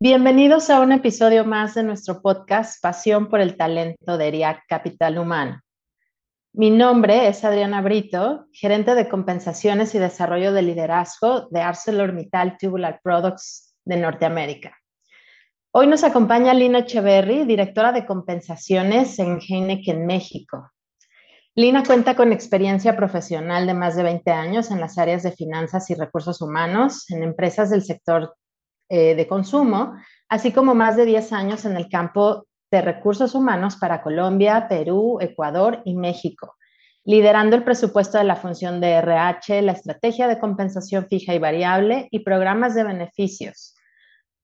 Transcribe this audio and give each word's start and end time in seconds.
Bienvenidos 0.00 0.70
a 0.70 0.80
un 0.80 0.90
episodio 0.90 1.44
más 1.44 1.74
de 1.74 1.84
nuestro 1.84 2.20
podcast 2.20 2.82
Pasión 2.82 3.28
por 3.30 3.40
el 3.40 3.56
Talento 3.56 4.18
de 4.18 4.26
ERIAC 4.26 4.64
Capital 4.68 5.18
Humano. 5.18 5.60
Mi 6.52 6.70
nombre 6.70 7.28
es 7.28 7.44
Adriana 7.44 7.80
Brito, 7.80 8.46
gerente 8.52 8.96
de 8.96 9.08
compensaciones 9.08 9.94
y 9.94 10.00
desarrollo 10.00 10.52
de 10.52 10.62
liderazgo 10.62 11.48
de 11.48 11.60
ArcelorMittal 11.60 12.58
Tubular 12.58 13.00
Products 13.04 13.76
de 13.84 13.96
Norteamérica. 13.96 14.76
Hoy 15.70 15.86
nos 15.86 16.02
acompaña 16.02 16.54
Lina 16.54 16.80
Echeverry, 16.80 17.44
directora 17.44 17.92
de 17.92 18.04
compensaciones 18.04 19.16
en 19.20 19.38
Heineken, 19.40 20.04
México. 20.06 20.72
Lina 21.54 21.84
cuenta 21.84 22.16
con 22.16 22.32
experiencia 22.32 22.96
profesional 22.96 23.68
de 23.68 23.74
más 23.74 23.94
de 23.94 24.02
20 24.02 24.28
años 24.32 24.72
en 24.72 24.80
las 24.80 24.98
áreas 24.98 25.22
de 25.22 25.30
finanzas 25.30 25.88
y 25.90 25.94
recursos 25.94 26.42
humanos 26.42 27.08
en 27.12 27.22
empresas 27.22 27.70
del 27.70 27.84
sector 27.84 28.34
eh, 28.88 29.14
de 29.14 29.26
consumo, 29.26 29.94
así 30.28 30.52
como 30.52 30.74
más 30.74 30.96
de 30.96 31.04
10 31.06 31.32
años 31.32 31.64
en 31.64 31.76
el 31.76 31.88
campo 31.88 32.46
de 32.70 32.82
Recursos 32.82 33.34
Humanos 33.34 33.76
para 33.76 34.02
Colombia, 34.02 34.66
Perú, 34.68 35.18
Ecuador 35.20 35.80
y 35.84 35.94
México, 35.94 36.56
liderando 37.04 37.56
el 37.56 37.64
presupuesto 37.64 38.18
de 38.18 38.24
la 38.24 38.36
función 38.36 38.80
de 38.80 38.92
RH, 38.92 39.62
la 39.62 39.72
estrategia 39.72 40.26
de 40.28 40.38
compensación 40.38 41.06
fija 41.08 41.34
y 41.34 41.38
variable 41.38 42.08
y 42.10 42.20
programas 42.20 42.74
de 42.74 42.84
beneficios, 42.84 43.74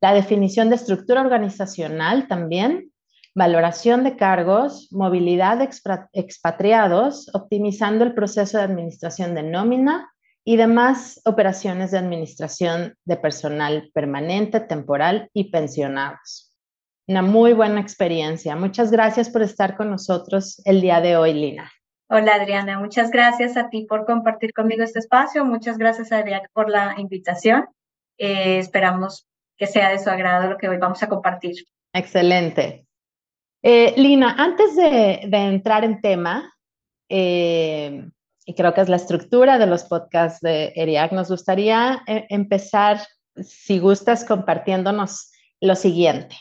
la 0.01 0.15
definición 0.15 0.69
de 0.71 0.77
estructura 0.77 1.21
organizacional 1.21 2.29
también, 2.29 2.93
valoración 3.35 4.05
de 4.05 4.17
cargos, 4.17 4.89
movilidad 4.91 5.59
de 5.59 5.69
expatriados, 6.13 7.31
optimizando 7.35 8.05
el 8.05 8.15
proceso 8.15 8.59
de 8.59 8.65
administración 8.65 9.35
de 9.35 9.43
nómina 9.43 10.11
y 10.45 10.57
demás 10.57 11.21
operaciones 11.25 11.91
de 11.91 11.99
administración 11.99 12.95
de 13.05 13.17
personal 13.17 13.91
permanente, 13.93 14.61
temporal 14.61 15.31
y 15.33 15.51
pensionados 15.51 16.51
una 17.11 17.23
muy 17.23 17.55
buena 17.55 17.81
experiencia. 17.81 18.55
Muchas 18.55 18.93
gracias 18.93 19.31
por 19.31 19.43
estar 19.43 19.77
con 19.77 19.91
nosotros 19.91 20.63
el 20.65 20.81
día 20.81 21.01
de 21.01 21.17
hoy, 21.17 21.33
Lina. 21.33 21.69
Hola 22.09 22.37
Adriana, 22.37 22.79
muchas 22.79 23.11
gracias 23.11 23.57
a 23.57 23.69
ti 23.69 23.85
por 23.85 24.07
compartir 24.07 24.53
conmigo 24.53 24.85
este 24.85 25.01
espacio. 25.01 25.45
Muchas 25.45 25.77
gracias 25.77 26.13
Adriana 26.13 26.49
por 26.53 26.71
la 26.71 26.95
invitación. 26.99 27.67
Eh, 28.17 28.59
esperamos 28.59 29.29
que 29.57 29.67
sea 29.67 29.91
de 29.91 29.99
su 29.99 30.09
agrado 30.09 30.49
lo 30.49 30.57
que 30.57 30.69
hoy 30.69 30.79
vamos 30.79 31.03
a 31.03 31.09
compartir. 31.09 31.57
Excelente. 31.93 32.87
Eh, 33.61 33.93
Lina, 33.97 34.37
antes 34.39 34.77
de, 34.77 35.21
entrar 35.33 35.83
en 35.83 36.01
tema, 36.01 36.55
eh, 37.09 38.09
y 38.51 38.55
creo 38.55 38.75
que 38.75 38.81
es 38.81 38.89
la 38.89 38.97
estructura 38.97 39.59
de 39.59 39.67
los 39.69 39.85
podcasts 39.85 40.41
de 40.41 40.73
ERIAC, 40.75 41.13
nos 41.13 41.31
gustaría 41.31 42.03
empezar, 42.07 42.99
si 43.37 43.79
gustas, 43.79 44.25
compartiéndonos 44.25 45.31
lo 45.61 45.77
siguiente. 45.77 46.35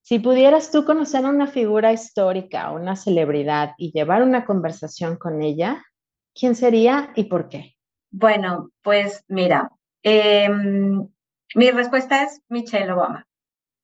Si 0.00 0.20
pudieras 0.20 0.70
tú 0.70 0.86
conocer 0.86 1.22
a 1.26 1.28
una 1.28 1.46
figura 1.46 1.92
histórica, 1.92 2.70
una 2.70 2.96
celebridad 2.96 3.74
y 3.76 3.92
llevar 3.92 4.22
una 4.22 4.46
conversación 4.46 5.16
con 5.16 5.42
ella, 5.42 5.84
¿quién 6.34 6.54
sería 6.54 7.12
y 7.14 7.24
por 7.24 7.50
qué? 7.50 7.74
Bueno, 8.10 8.70
pues 8.82 9.22
mira, 9.28 9.70
em, 10.02 11.06
mi 11.54 11.70
respuesta 11.72 12.22
es 12.22 12.40
Michelle 12.48 12.90
Obama. 12.90 13.26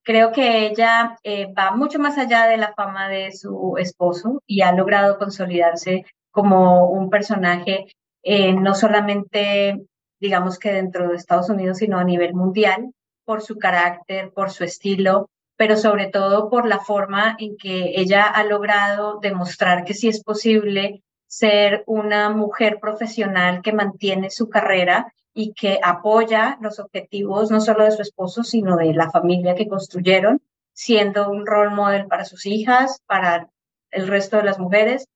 Creo 0.02 0.32
que 0.32 0.66
ella 0.66 1.18
eh, 1.24 1.52
va 1.52 1.72
mucho 1.72 1.98
más 1.98 2.16
allá 2.16 2.46
de 2.46 2.56
la 2.56 2.72
fama 2.72 3.10
de 3.10 3.32
su 3.32 3.74
esposo 3.76 4.42
y 4.46 4.62
ha 4.62 4.72
logrado 4.72 5.18
consolidarse 5.18 6.06
como 6.30 6.88
un 6.88 7.10
personaje 7.10 7.86
eh, 8.22 8.52
no 8.52 8.74
solamente, 8.74 9.80
digamos 10.20 10.58
que 10.58 10.72
dentro 10.72 11.08
de 11.08 11.16
Estados 11.16 11.48
Unidos, 11.48 11.78
sino 11.78 11.98
a 11.98 12.04
nivel 12.04 12.34
mundial, 12.34 12.92
por 13.24 13.42
su 13.42 13.58
carácter, 13.58 14.32
por 14.32 14.50
su 14.50 14.64
estilo, 14.64 15.30
pero 15.56 15.76
sobre 15.76 16.08
todo 16.08 16.48
por 16.48 16.66
la 16.66 16.80
forma 16.80 17.36
en 17.38 17.56
que 17.56 17.92
ella 17.96 18.24
ha 18.24 18.44
logrado 18.44 19.18
demostrar 19.20 19.84
que 19.84 19.94
sí 19.94 20.08
es 20.08 20.22
posible 20.22 21.02
ser 21.26 21.84
una 21.86 22.30
mujer 22.30 22.78
profesional 22.80 23.62
que 23.62 23.72
mantiene 23.72 24.30
su 24.30 24.48
carrera 24.48 25.12
y 25.32 25.52
que 25.52 25.78
apoya 25.82 26.58
los 26.60 26.80
objetivos 26.80 27.50
no 27.50 27.60
solo 27.60 27.84
de 27.84 27.92
su 27.92 28.02
esposo, 28.02 28.42
sino 28.42 28.76
de 28.76 28.92
la 28.94 29.10
familia 29.10 29.54
que 29.54 29.68
construyeron, 29.68 30.42
siendo 30.72 31.30
un 31.30 31.46
role 31.46 31.74
model 31.74 32.06
para 32.06 32.24
sus 32.24 32.46
hijas, 32.46 33.00
para 33.06 33.48
el 33.90 34.08
resto 34.08 34.38
de 34.38 34.44
las 34.44 34.58
mujeres 34.58 35.06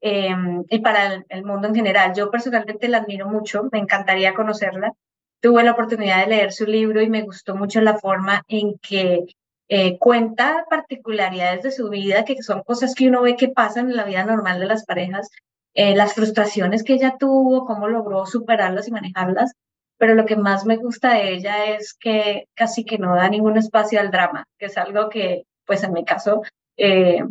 em, 0.00 0.64
y 0.68 0.80
para 0.80 1.24
el, 1.28 1.44
mundo 1.44 1.68
en 1.68 1.74
general. 1.74 2.14
Yo 2.14 2.30
personalmente 2.30 2.88
la 2.88 2.98
admiro 2.98 3.28
mucho, 3.28 3.68
me 3.72 3.78
encantaría 3.78 4.34
conocerla. 4.34 4.92
Tuve 5.40 5.64
la 5.64 5.72
oportunidad 5.72 6.20
de 6.20 6.28
leer 6.28 6.52
su 6.52 6.66
libro 6.66 7.00
y 7.00 7.10
me 7.10 7.22
gustó 7.22 7.56
mucho 7.56 7.80
la 7.80 7.98
forma 7.98 8.42
en 8.48 8.78
que 8.78 9.26
eh, 9.68 9.98
cuenta 9.98 10.66
particularidades 10.68 11.62
de 11.62 11.70
su 11.70 11.88
vida, 11.88 12.24
que 12.24 12.42
son 12.42 12.62
cosas 12.62 12.94
que 12.94 13.08
uno 13.08 13.22
ve 13.22 13.36
que 13.36 13.48
pasan 13.48 13.90
en 13.90 13.96
la 13.96 14.04
vida 14.04 14.24
normal 14.24 14.58
de 14.60 14.66
las 14.66 14.84
parejas, 14.84 15.30
eh, 15.74 15.94
las 15.94 16.14
frustraciones 16.14 16.82
que 16.82 16.94
ella 16.94 17.16
tuvo, 17.18 17.64
cómo 17.64 17.88
logró 17.88 18.26
superarlas 18.26 18.88
y 18.88 18.92
manejarlas, 18.92 19.52
pero 19.96 20.14
lo 20.14 20.26
que 20.26 20.34
más 20.36 20.64
me 20.64 20.76
gusta 20.76 21.14
de 21.14 21.34
ella 21.34 21.66
es 21.66 21.94
que 21.94 22.48
casi 22.54 22.84
que 22.84 22.98
no 22.98 23.14
da 23.14 23.28
ningún 23.28 23.58
espacio 23.58 24.00
al 24.00 24.10
drama, 24.10 24.44
que 24.58 24.66
es 24.66 24.76
algo 24.78 25.08
que, 25.08 25.44
pues 25.66 25.84
en 25.84 25.92
mi 25.92 26.04
caso, 26.04 26.42
eh, 26.76 27.22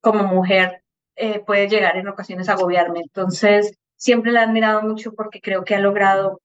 como 0.00 0.24
mujer, 0.24 0.82
puede 1.46 1.68
llegar 1.68 1.96
en 1.96 2.08
ocasiones 2.08 2.48
a 2.48 2.52
agobiarme. 2.52 3.00
Entonces, 3.00 3.76
siempre 3.96 4.32
la 4.32 4.40
he 4.40 4.44
admirado 4.44 4.82
mucho 4.82 5.12
porque 5.12 5.40
creo 5.40 5.64
que 5.64 5.74
ha 5.74 5.80
logrado 5.80 6.40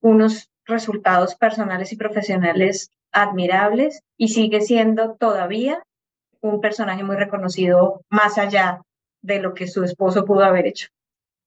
unos 0.00 0.50
resultados 0.66 1.34
personales 1.34 1.92
y 1.92 1.96
profesionales 1.96 2.90
admirables 3.12 4.02
y 4.16 4.28
sigue 4.28 4.60
siendo 4.60 5.14
todavía 5.14 5.82
un 6.40 6.60
personaje 6.60 7.02
muy 7.02 7.16
reconocido 7.16 8.02
más 8.10 8.38
allá 8.38 8.82
de 9.22 9.40
lo 9.40 9.54
que 9.54 9.66
su 9.66 9.82
esposo 9.82 10.24
pudo 10.24 10.44
haber 10.44 10.66
hecho. 10.66 10.88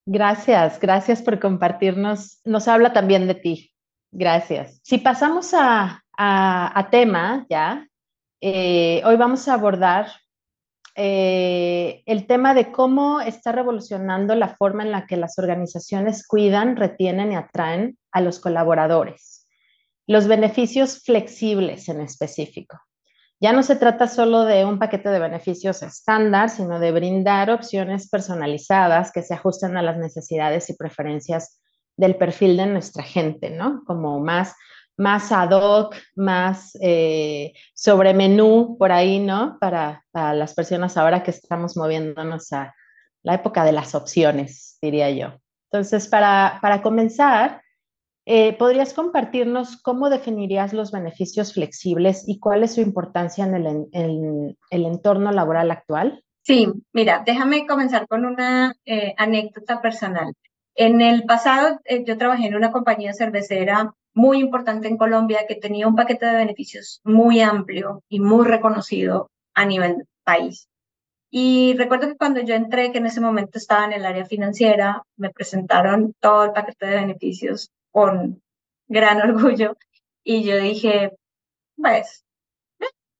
Gracias, 0.05 0.79
gracias 0.79 1.21
por 1.21 1.39
compartirnos. 1.39 2.41
Nos 2.43 2.67
habla 2.67 2.91
también 2.91 3.27
de 3.27 3.35
ti. 3.35 3.71
Gracias. 4.11 4.79
Si 4.83 4.97
pasamos 4.97 5.53
a, 5.53 6.03
a, 6.17 6.87
tema 6.91 7.45
ya, 7.49 7.87
eh, 8.41 9.01
hoy 9.05 9.15
vamos 9.15 9.47
a 9.47 9.53
abordar 9.53 10.07
eh, 10.95 12.03
el 12.05 12.27
tema 12.27 12.53
de 12.53 12.71
cómo 12.71 13.21
está 13.21 13.51
revolucionando 13.51 14.35
la 14.35 14.55
forma 14.55 14.83
en 14.83 14.91
la 14.91 15.05
que 15.05 15.17
las 15.17 15.39
organizaciones 15.39 16.27
cuidan, 16.27 16.75
retienen 16.75 17.31
y 17.31 17.35
atraen 17.35 17.97
a 18.11 18.21
los 18.21 18.39
colaboradores. 18.39 19.47
Los 20.07 20.27
beneficios 20.27 21.01
flexibles 21.03 21.87
en 21.87 22.01
específico. 22.01 22.79
Ya 23.39 23.53
no 23.53 23.63
se 23.63 23.75
trata 23.75 24.07
solo 24.07 24.45
de 24.45 24.65
un 24.65 24.77
paquete 24.77 25.09
de 25.09 25.19
beneficios 25.19 25.81
estándar, 25.81 26.49
sino 26.49 26.79
de 26.79 26.91
brindar 26.91 27.49
opciones 27.49 28.07
personalizadas 28.07 29.11
que 29.11 29.23
se 29.23 29.33
ajusten 29.33 29.77
a 29.77 29.81
las 29.81 29.97
necesidades 29.97 30.69
y 30.69 30.75
preferencias 30.75 31.59
del 31.97 32.17
perfil 32.17 32.57
de 32.57 32.67
nuestra 32.67 33.03
gente, 33.03 33.49
¿no? 33.49 33.83
Como 33.85 34.19
más, 34.19 34.53
más 35.01 35.31
ad 35.31 35.51
hoc, 35.51 35.95
más 36.15 36.77
eh, 36.81 37.53
sobre 37.73 38.13
menú 38.13 38.77
por 38.77 38.91
ahí, 38.91 39.19
¿no? 39.19 39.57
Para, 39.59 40.05
para 40.11 40.33
las 40.33 40.53
personas 40.53 40.95
ahora 40.95 41.23
que 41.23 41.31
estamos 41.31 41.75
moviéndonos 41.75 42.53
a 42.53 42.75
la 43.23 43.35
época 43.35 43.65
de 43.65 43.71
las 43.71 43.95
opciones, 43.95 44.77
diría 44.81 45.09
yo. 45.09 45.33
Entonces, 45.71 46.07
para, 46.07 46.59
para 46.61 46.81
comenzar, 46.81 47.61
eh, 48.25 48.53
¿Podrías 48.53 48.93
compartirnos 48.93 49.81
cómo 49.81 50.09
definirías 50.09 50.73
los 50.73 50.91
beneficios 50.91 51.53
flexibles 51.53 52.23
y 52.27 52.39
cuál 52.39 52.63
es 52.63 52.75
su 52.75 52.81
importancia 52.81 53.45
en 53.45 53.55
el, 53.91 54.57
entorno 54.69 55.31
laboral 55.31 55.71
actual? 55.71 56.23
Sí, 56.43 56.71
mira, 56.93 57.23
déjame 57.25 57.65
comenzar 57.65 58.07
con 58.07 58.25
una 58.25 58.75
eh, 58.85 59.15
anécdota 59.17 59.81
personal. 59.81 60.33
En 60.75 61.01
el 61.01 61.23
pasado, 61.23 61.79
eh, 61.83 62.03
yo 62.05 62.17
trabajé 62.17 62.47
en 62.47 62.55
una 62.55 62.71
compañía 62.71 63.13
cervecera 63.13 63.93
muy 64.13 64.39
importante 64.39 64.87
en 64.87 64.97
Colombia 64.97 65.45
que 65.47 65.55
tenía 65.55 65.87
un 65.87 65.95
paquete 65.95 66.25
de 66.25 66.35
beneficios 66.35 67.01
muy 67.03 67.41
amplio 67.41 68.03
y 68.09 68.19
muy 68.19 68.45
reconocido 68.45 69.29
a 69.53 69.65
nivel 69.65 70.07
país. 70.23 70.67
Y 71.29 71.75
recuerdo 71.77 72.07
que 72.09 72.17
cuando 72.17 72.41
yo 72.41 72.55
entré, 72.55 72.91
que 72.91 72.97
en 72.97 73.05
ese 73.05 73.21
momento 73.21 73.57
estaba 73.57 73.85
en 73.85 73.93
el 73.93 74.05
área 74.05 74.25
financiera, 74.25 75.03
me 75.15 75.29
presentaron 75.29 76.13
todo 76.19 76.45
el 76.45 76.51
paquete 76.51 76.87
de 76.87 76.95
beneficios 76.95 77.71
con 77.89 78.41
gran 78.87 79.21
orgullo 79.29 79.77
y 80.23 80.43
yo 80.43 80.57
dije, 80.57 81.11
pues, 81.77 82.25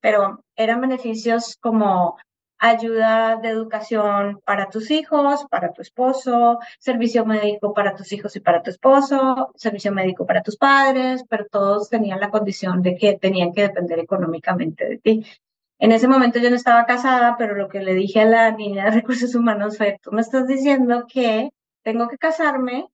pero 0.00 0.44
eran 0.56 0.80
beneficios 0.80 1.56
como 1.60 2.18
ayuda 2.62 3.36
de 3.42 3.48
educación 3.48 4.40
para 4.44 4.68
tus 4.68 4.92
hijos, 4.92 5.44
para 5.50 5.72
tu 5.72 5.82
esposo, 5.82 6.60
servicio 6.78 7.26
médico 7.26 7.74
para 7.74 7.96
tus 7.96 8.12
hijos 8.12 8.36
y 8.36 8.40
para 8.40 8.62
tu 8.62 8.70
esposo, 8.70 9.50
servicio 9.56 9.90
médico 9.90 10.24
para 10.26 10.42
tus 10.42 10.56
padres, 10.56 11.24
pero 11.28 11.46
todos 11.50 11.90
tenían 11.90 12.20
la 12.20 12.30
condición 12.30 12.80
de 12.80 12.94
que 12.94 13.18
tenían 13.18 13.52
que 13.52 13.62
depender 13.62 13.98
económicamente 13.98 14.88
de 14.88 14.98
ti. 14.98 15.26
En 15.80 15.90
ese 15.90 16.06
momento 16.06 16.38
yo 16.38 16.50
no 16.50 16.56
estaba 16.56 16.86
casada, 16.86 17.34
pero 17.36 17.56
lo 17.56 17.68
que 17.68 17.80
le 17.80 17.94
dije 17.94 18.20
a 18.20 18.26
la 18.26 18.52
niña 18.52 18.84
de 18.84 18.90
recursos 18.92 19.34
humanos 19.34 19.76
fue, 19.76 19.98
tú 20.00 20.12
me 20.12 20.20
estás 20.20 20.46
diciendo 20.46 21.06
que 21.12 21.50
tengo 21.82 22.06
que 22.06 22.18
casarme 22.18 22.86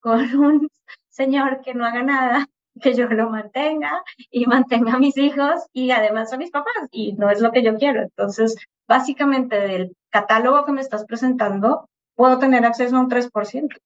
con 0.00 0.20
un 0.34 0.68
señor 1.08 1.60
que 1.62 1.74
no 1.74 1.86
haga 1.86 2.02
nada, 2.02 2.48
que 2.80 2.94
yo 2.94 3.06
lo 3.06 3.30
mantenga 3.30 4.02
y 4.30 4.46
mantenga 4.46 4.94
a 4.94 4.98
mis 4.98 5.16
hijos 5.16 5.66
y 5.72 5.90
además 5.90 6.32
a 6.32 6.38
mis 6.38 6.50
papás, 6.50 6.88
y 6.90 7.12
no 7.14 7.30
es 7.30 7.40
lo 7.40 7.52
que 7.52 7.62
yo 7.62 7.76
quiero. 7.76 8.02
Entonces, 8.02 8.56
básicamente 8.88 9.60
del 9.60 9.96
catálogo 10.10 10.64
que 10.64 10.72
me 10.72 10.80
estás 10.80 11.04
presentando, 11.04 11.88
puedo 12.14 12.38
tener 12.38 12.64
acceso 12.64 12.96
a 12.96 13.00
un 13.00 13.08
3% 13.08 13.76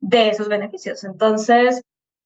de 0.00 0.28
esos 0.28 0.48
beneficios. 0.48 1.04
Entonces, 1.04 1.82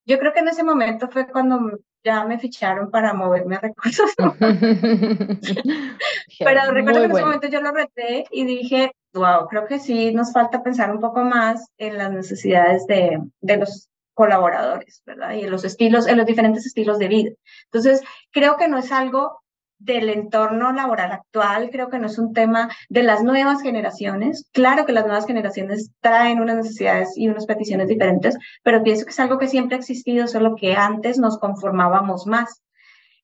yo 0.07 0.19
creo 0.19 0.33
que 0.33 0.41
en 0.41 0.49
ese 0.49 0.65
momento 0.65 1.09
fue 1.09 1.29
cuando 1.29 1.79
ya 2.03 2.25
me 2.25 2.39
ficharon 2.39 2.91
para 2.91 3.13
moverme 3.13 3.57
a 3.57 3.61
recursos. 3.61 4.11
Pero 6.39 6.71
recuerdo 6.71 7.01
que 7.01 7.05
en 7.05 7.13
ese 7.13 7.25
momento 7.25 7.49
yo 7.49 7.61
lo 7.61 7.73
reté 7.73 8.25
y 8.31 8.45
dije, 8.45 8.93
wow, 9.13 9.47
creo 9.49 9.67
que 9.67 9.79
sí 9.79 10.15
nos 10.15 10.33
falta 10.33 10.63
pensar 10.63 10.91
un 10.91 11.01
poco 11.01 11.23
más 11.23 11.69
en 11.79 11.99
las 11.99 12.11
necesidades 12.11 12.87
de, 12.87 13.21
de 13.41 13.57
los 13.59 13.90
colaboradores, 14.21 15.03
¿verdad? 15.07 15.33
Y 15.33 15.45
en 15.45 15.51
los 15.51 15.65
estilos, 15.65 16.07
en 16.07 16.19
los 16.19 16.27
diferentes 16.27 16.67
estilos 16.67 16.99
de 16.99 17.09
vida. 17.09 17.31
Entonces, 17.65 18.03
creo 18.31 18.59
que 18.59 18.69
no 18.69 18.77
es 18.77 18.93
algo 18.93 19.41
del 19.79 20.11
entorno 20.11 20.73
laboral 20.73 21.11
actual, 21.11 21.71
creo 21.73 21.89
que 21.89 21.99
no 21.99 22.07
es 22.07 22.19
un 22.19 22.35
tema 22.35 22.69
de 22.91 23.03
las 23.03 23.23
nuevas 23.23 23.63
generaciones. 23.63 24.47
Claro 24.53 24.85
que 24.85 24.93
las 24.93 25.07
nuevas 25.07 25.27
generaciones 25.27 25.91
traen 26.01 26.39
unas 26.39 26.57
necesidades 26.57 27.17
y 27.17 27.29
unas 27.29 27.47
peticiones 27.47 27.89
diferentes, 27.89 28.37
pero 28.63 28.83
pienso 28.83 29.07
que 29.07 29.13
es 29.13 29.21
algo 29.21 29.39
que 29.39 29.49
siempre 29.49 29.77
ha 29.77 29.79
existido, 29.79 30.29
solo 30.29 30.55
que 30.55 30.75
antes 30.75 31.17
nos 31.17 31.39
conformábamos 31.39 32.27
más. 32.27 32.61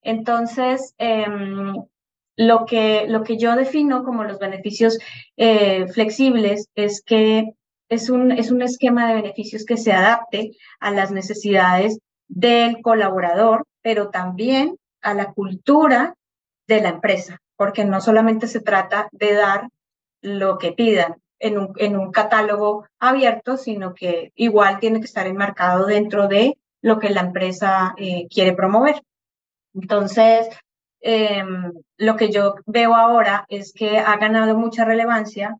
Entonces, 0.00 0.94
em, 0.96 1.74
lo, 2.36 2.64
que, 2.64 3.04
lo 3.06 3.22
que 3.22 3.36
yo 3.36 3.54
defino 3.54 4.02
como 4.02 4.24
los 4.24 4.38
beneficios 4.38 4.98
eh, 5.36 5.88
flexibles 5.88 6.70
es 6.74 7.02
que 7.04 7.52
es 7.88 8.10
un, 8.10 8.32
es 8.32 8.50
un 8.50 8.62
esquema 8.62 9.08
de 9.08 9.14
beneficios 9.14 9.64
que 9.64 9.76
se 9.76 9.92
adapte 9.92 10.52
a 10.80 10.90
las 10.90 11.10
necesidades 11.10 11.98
del 12.28 12.82
colaborador, 12.82 13.64
pero 13.82 14.10
también 14.10 14.76
a 15.02 15.14
la 15.14 15.32
cultura 15.32 16.14
de 16.66 16.80
la 16.80 16.88
empresa, 16.88 17.40
porque 17.56 17.84
no 17.84 18.00
solamente 18.00 18.48
se 18.48 18.60
trata 18.60 19.08
de 19.12 19.34
dar 19.34 19.68
lo 20.20 20.58
que 20.58 20.72
pidan 20.72 21.16
en 21.38 21.58
un, 21.58 21.72
en 21.76 21.96
un 21.96 22.10
catálogo 22.10 22.86
abierto, 22.98 23.56
sino 23.56 23.94
que 23.94 24.32
igual 24.34 24.80
tiene 24.80 24.98
que 25.00 25.06
estar 25.06 25.26
enmarcado 25.26 25.86
dentro 25.86 26.28
de 26.28 26.58
lo 26.82 26.98
que 26.98 27.10
la 27.10 27.20
empresa 27.20 27.94
eh, 27.96 28.26
quiere 28.28 28.52
promover. 28.52 29.02
Entonces, 29.74 30.48
em, 31.00 31.72
lo 31.98 32.16
que 32.16 32.30
yo 32.30 32.54
veo 32.66 32.94
ahora 32.94 33.44
es 33.48 33.72
que 33.72 33.98
ha 33.98 34.16
ganado 34.16 34.56
mucha 34.56 34.84
relevancia 34.84 35.56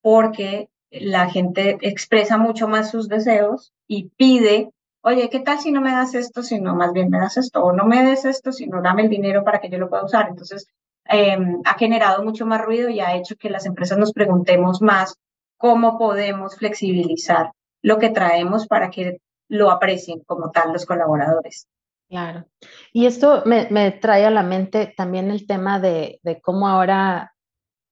porque 0.00 0.68
la 0.90 1.28
gente 1.28 1.78
expresa 1.82 2.38
mucho 2.38 2.68
más 2.68 2.90
sus 2.90 3.08
deseos 3.08 3.72
y 3.86 4.10
pide 4.16 4.72
oye, 5.08 5.28
¿qué 5.30 5.40
tal 5.40 5.58
si 5.58 5.72
no 5.72 5.80
me 5.80 5.92
das 5.92 6.14
esto, 6.14 6.42
sino 6.42 6.74
más 6.74 6.92
bien 6.92 7.08
me 7.08 7.18
das 7.18 7.36
esto? 7.36 7.64
O 7.64 7.72
no 7.72 7.84
me 7.84 8.02
des 8.04 8.24
esto, 8.24 8.52
sino 8.52 8.82
dame 8.82 9.02
el 9.02 9.08
dinero 9.08 9.44
para 9.44 9.60
que 9.60 9.70
yo 9.70 9.78
lo 9.78 9.88
pueda 9.88 10.04
usar. 10.04 10.28
Entonces, 10.28 10.66
em, 11.04 11.60
ha 11.64 11.74
generado 11.78 12.22
mucho 12.22 12.46
más 12.46 12.60
ruido 12.60 12.88
y 12.88 13.00
ha 13.00 13.16
hecho 13.16 13.36
que 13.36 13.50
las 13.50 13.66
empresas 13.66 13.98
nos 13.98 14.12
preguntemos 14.12 14.82
más 14.82 15.16
cómo 15.56 15.98
podemos 15.98 16.56
flexibilizar 16.56 17.52
lo 17.82 17.98
que 17.98 18.10
traemos 18.10 18.66
para 18.66 18.90
que 18.90 19.20
lo 19.48 19.70
aprecien 19.70 20.20
como 20.26 20.50
tal 20.50 20.72
los 20.72 20.84
colaboradores. 20.84 21.66
Claro. 22.08 22.46
Y 22.92 23.06
esto 23.06 23.42
me, 23.44 23.68
me 23.70 23.90
trae 23.90 24.24
a 24.24 24.30
la 24.30 24.42
mente 24.42 24.92
también 24.96 25.30
el 25.30 25.46
tema 25.46 25.78
de, 25.78 26.20
de, 26.22 26.40
cómo 26.40 26.68
ahora 26.68 27.34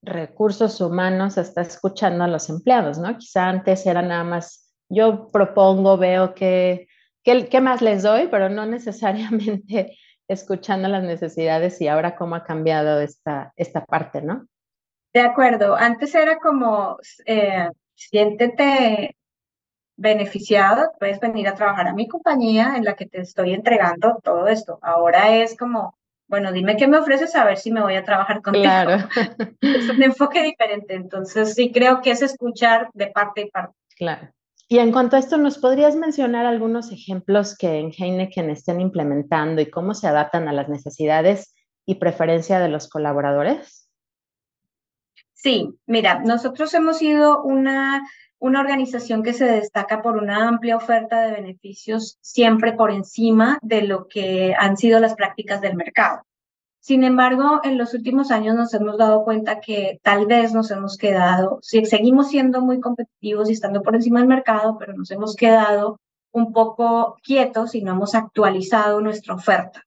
recursos 0.07 0.81
humanos 0.81 1.37
está 1.37 1.61
escuchando 1.61 2.25
a 2.25 2.29
los 2.29 2.49
empleados, 2.49 2.99
¿no? 2.99 3.19
Quizá 3.19 3.49
antes 3.49 3.85
era 3.85 4.01
nada 4.01 4.25
más, 4.25 4.73
yo 4.89 5.29
propongo, 5.29 5.99
veo 5.99 6.35
que 6.35 6.89
¿Qué, 7.27 7.61
más 7.61 7.83
les 7.83 8.05
doy? 8.05 8.29
Pero 8.29 8.49
no 8.49 8.67
necesariamente 8.67 9.99
escuchando 10.29 10.89
las 10.89 11.03
necesidades 11.03 11.81
y 11.81 11.89
ahora 11.89 12.17
cómo 12.17 12.37
ha 12.37 12.45
cambiado 12.45 13.01
esta, 13.01 13.53
esta 13.57 13.85
parte, 13.85 14.23
¿no? 14.23 14.47
De 15.13 15.21
acuerdo. 15.21 15.75
Antes 15.75 16.15
era 16.15 16.39
como, 16.39 16.99
eh, 17.25 17.69
siéntete 17.95 19.17
beneficiado, 19.97 20.93
puedes 20.99 21.19
venir 21.21 21.49
a 21.49 21.55
trabajar 21.55 21.89
a 21.89 21.95
mi 21.95 22.07
compañía 22.07 22.75
en 22.77 22.85
la 22.85 22.95
que 22.95 23.07
te 23.07 23.23
estoy 23.23 23.55
entregando 23.55 24.21
todo 24.23 24.47
esto. 24.47 24.79
Ahora 24.83 25.37
es 25.37 25.57
como, 25.57 25.96
bueno, 26.29 26.53
dime 26.53 26.77
qué 26.77 26.89
me 26.89 26.99
ofreces 26.99 27.35
a 27.37 27.45
ver 27.45 27.57
si 27.57 27.71
me 27.71 27.83
voy 27.83 27.95
a 27.95 28.05
trabajar 28.05 28.43
contigo. 28.43 28.65
Claro. 28.65 29.09
es 29.61 29.89
un 29.89 30.03
enfoque 30.03 30.43
diferente. 30.43 30.95
Entonces, 30.95 31.55
sí 31.55 31.71
creo 31.73 32.03
que 32.03 32.11
es 32.11 32.23
escuchar 32.23 32.89
de 32.95 33.09
parte 33.09 33.43
y 33.43 33.51
parte. 33.51 33.77
Claro. 33.97 34.29
Y 34.69 34.79
en 34.79 34.91
cuanto 34.91 35.15
a 35.15 35.21
esto, 35.21 35.37
¿nos 35.37 35.59
podrías 35.59 35.95
mencionar 35.95 36.45
algunos 36.45 36.91
ejemplos 36.91 37.57
que 37.57 37.79
en 37.79 37.93
Heineken 37.97 38.51
estén 38.51 38.81
implementando 38.81 39.61
y 39.61 39.71
cómo 39.71 39.95
se 39.95 40.09
adaptan 40.09 40.49
a 40.49 40.53
las 40.53 40.69
necesidades 40.69 41.55
y 41.87 41.97
preferencia 41.97 42.59
de 42.59 42.69
los 42.69 42.89
colaboradores? 42.89 43.89
Sí, 45.35 45.79
mira, 45.87 46.21
nosotros 46.25 46.75
hemos 46.75 46.99
sido 46.99 47.45
una, 47.45 48.05
una 48.47 48.61
organización 48.61 49.23
que 49.23 49.33
se 49.33 49.45
destaca 49.45 50.03
por 50.03 50.17
una 50.17 50.49
amplia 50.49 50.77
oferta 50.77 51.21
de 51.23 51.33
beneficios 51.33 52.17
siempre 52.21 52.73
por 52.73 52.91
encima 52.91 53.59
de 53.61 53.83
lo 53.83 54.07
que 54.07 54.55
han 54.59 54.77
sido 54.77 55.01
las 55.01 55.15
prácticas 55.15 55.61
del 55.61 55.77
mercado. 55.77 56.23
Sin 56.79 57.03
embargo, 57.03 57.61
en 57.65 57.79
los 57.79 57.95
últimos 57.95 58.31
años 58.31 58.55
nos 58.55 58.73
hemos 58.73 58.97
dado 58.97 59.25
cuenta 59.25 59.59
que 59.59 59.99
tal 60.05 60.27
vez 60.27 60.53
nos 60.55 60.71
hemos 60.71 60.97
quedado, 60.97 61.59
si 61.61 61.85
seguimos 61.85 62.29
siendo 62.29 62.61
muy 62.61 62.79
competitivos 62.79 63.51
y 63.51 63.55
estando 63.55 63.83
por 63.83 63.97
encima 63.97 64.21
del 64.21 64.29
mercado, 64.29 64.77
pero 64.79 64.95
nos 64.95 65.11
hemos 65.11 65.35
quedado 65.35 65.99
un 66.31 66.53
poco 66.53 67.17
quietos 67.25 67.75
y 67.75 67.83
no 67.83 67.93
hemos 67.93 68.15
actualizado 68.15 69.01
nuestra 69.01 69.35
oferta. 69.35 69.83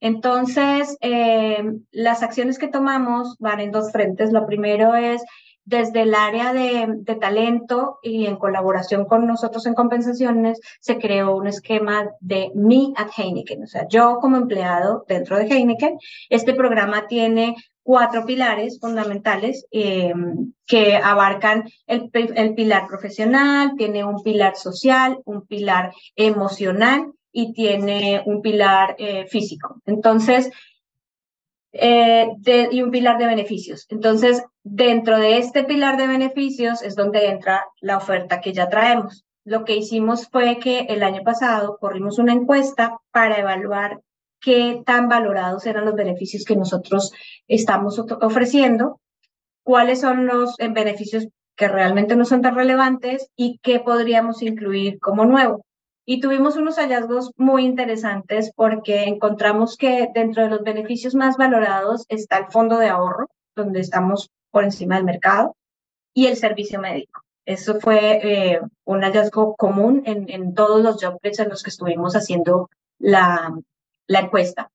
Entonces, 0.00 0.96
eh, 1.00 1.64
las 1.90 2.22
acciones 2.22 2.58
que 2.58 2.68
tomamos 2.68 3.36
van 3.38 3.58
en 3.58 3.72
dos 3.72 3.90
frentes. 3.90 4.32
Lo 4.32 4.46
primero 4.46 4.94
es 4.94 5.22
desde 5.64 6.02
el 6.02 6.14
área 6.14 6.52
de, 6.52 7.02
talento 7.20 7.98
y 8.02 8.26
en 8.26 8.36
colaboración 8.36 9.06
con 9.06 9.26
nosotros 9.26 9.66
en 9.66 9.74
compensaciones, 9.74 10.60
se 10.80 10.98
creó 10.98 11.36
un 11.36 11.46
esquema 11.46 12.10
de 12.20 12.50
Me 12.54 12.92
at 12.96 13.10
Heineken. 13.16 13.62
O 13.62 13.66
sea, 13.66 13.86
yo 13.88 14.18
como 14.20 14.36
empleado 14.36 15.04
dentro 15.08 15.38
de 15.38 15.46
Heineken, 15.46 15.98
este 16.28 16.54
programa 16.54 17.06
tiene 17.06 17.56
cuatro 17.82 18.24
pilares 18.24 18.78
fundamentales 18.80 19.66
em, 19.70 20.52
que 20.66 20.96
abarcan 20.96 21.64
el, 21.86 22.10
pilar 22.54 22.86
profesional, 22.86 23.72
tiene 23.76 24.04
un 24.04 24.22
pilar 24.22 24.56
social, 24.56 25.18
un 25.24 25.46
pilar 25.46 25.92
emocional 26.16 27.12
y 27.30 27.52
tiene 27.52 28.22
un 28.24 28.40
pilar 28.40 28.96
eh, 28.98 29.26
físico. 29.26 29.82
Entonces, 29.86 30.50
eh, 31.76 32.28
y 32.70 32.82
un 32.82 32.90
pilar 32.90 33.18
de 33.18 33.26
beneficios. 33.26 33.86
Entonces, 33.88 34.44
dentro 34.62 35.18
de 35.18 35.38
este 35.38 35.64
pilar 35.64 35.96
de 35.96 36.06
beneficios 36.06 36.82
es 36.82 36.94
donde 36.94 37.26
entra 37.28 37.66
la 37.80 37.96
oferta 37.96 38.40
que 38.40 38.52
ya 38.52 38.68
traemos. 38.68 39.24
Lo 39.44 39.64
que 39.64 39.76
hicimos 39.76 40.28
fue 40.28 40.58
que 40.58 40.86
el 40.88 41.02
año 41.02 41.22
pasado 41.24 41.76
corrimos 41.78 42.18
una 42.18 42.32
encuesta 42.32 42.98
para 43.10 43.38
evaluar 43.38 44.00
qué 44.40 44.82
tan 44.86 45.08
valorados 45.08 45.66
eran 45.66 45.84
los 45.84 45.94
beneficios 45.96 46.44
que 46.44 46.54
nosotros 46.54 47.12
estamos 47.48 47.98
ofreciendo, 47.98 49.00
cuáles 49.64 50.00
son 50.00 50.26
los 50.26 50.54
eh, 50.60 50.68
beneficios 50.68 51.26
que 51.56 51.66
realmente 51.66 52.14
no 52.14 52.24
son 52.24 52.42
tan 52.42 52.54
relevantes 52.54 53.30
y 53.36 53.58
qué 53.62 53.80
podríamos 53.80 54.42
incluir 54.42 55.00
como 55.00 55.24
nuevo. 55.24 55.64
Y 56.06 56.20
tuvimos 56.20 56.56
unos 56.56 56.76
hallazgos 56.76 57.32
muy 57.36 57.64
interesantes 57.64 58.52
porque 58.54 59.04
encontramos 59.04 59.76
que 59.76 60.08
dentro 60.14 60.42
de 60.42 60.50
los 60.50 60.62
beneficios 60.62 61.14
más 61.14 61.36
valorados 61.36 62.04
está 62.08 62.38
el 62.38 62.46
fondo 62.46 62.78
de 62.78 62.88
ahorro, 62.88 63.28
donde 63.56 63.80
estamos 63.80 64.30
por 64.50 64.64
encima 64.64 64.96
del 64.96 65.04
mercado, 65.04 65.56
y 66.12 66.26
el 66.26 66.36
servicio 66.36 66.78
médico. 66.78 67.22
Eso 67.46 67.80
fue 67.80 68.20
eh, 68.22 68.60
un 68.84 69.02
hallazgo 69.02 69.54
común 69.56 70.02
en, 70.06 70.30
en 70.30 70.54
todos 70.54 70.82
los 70.82 71.02
job 71.02 71.18
en 71.22 71.48
los 71.48 71.62
que 71.62 71.70
estuvimos 71.70 72.16
haciendo 72.16 72.70
la, 72.98 73.54
la 74.06 74.20
encuesta. 74.20 74.70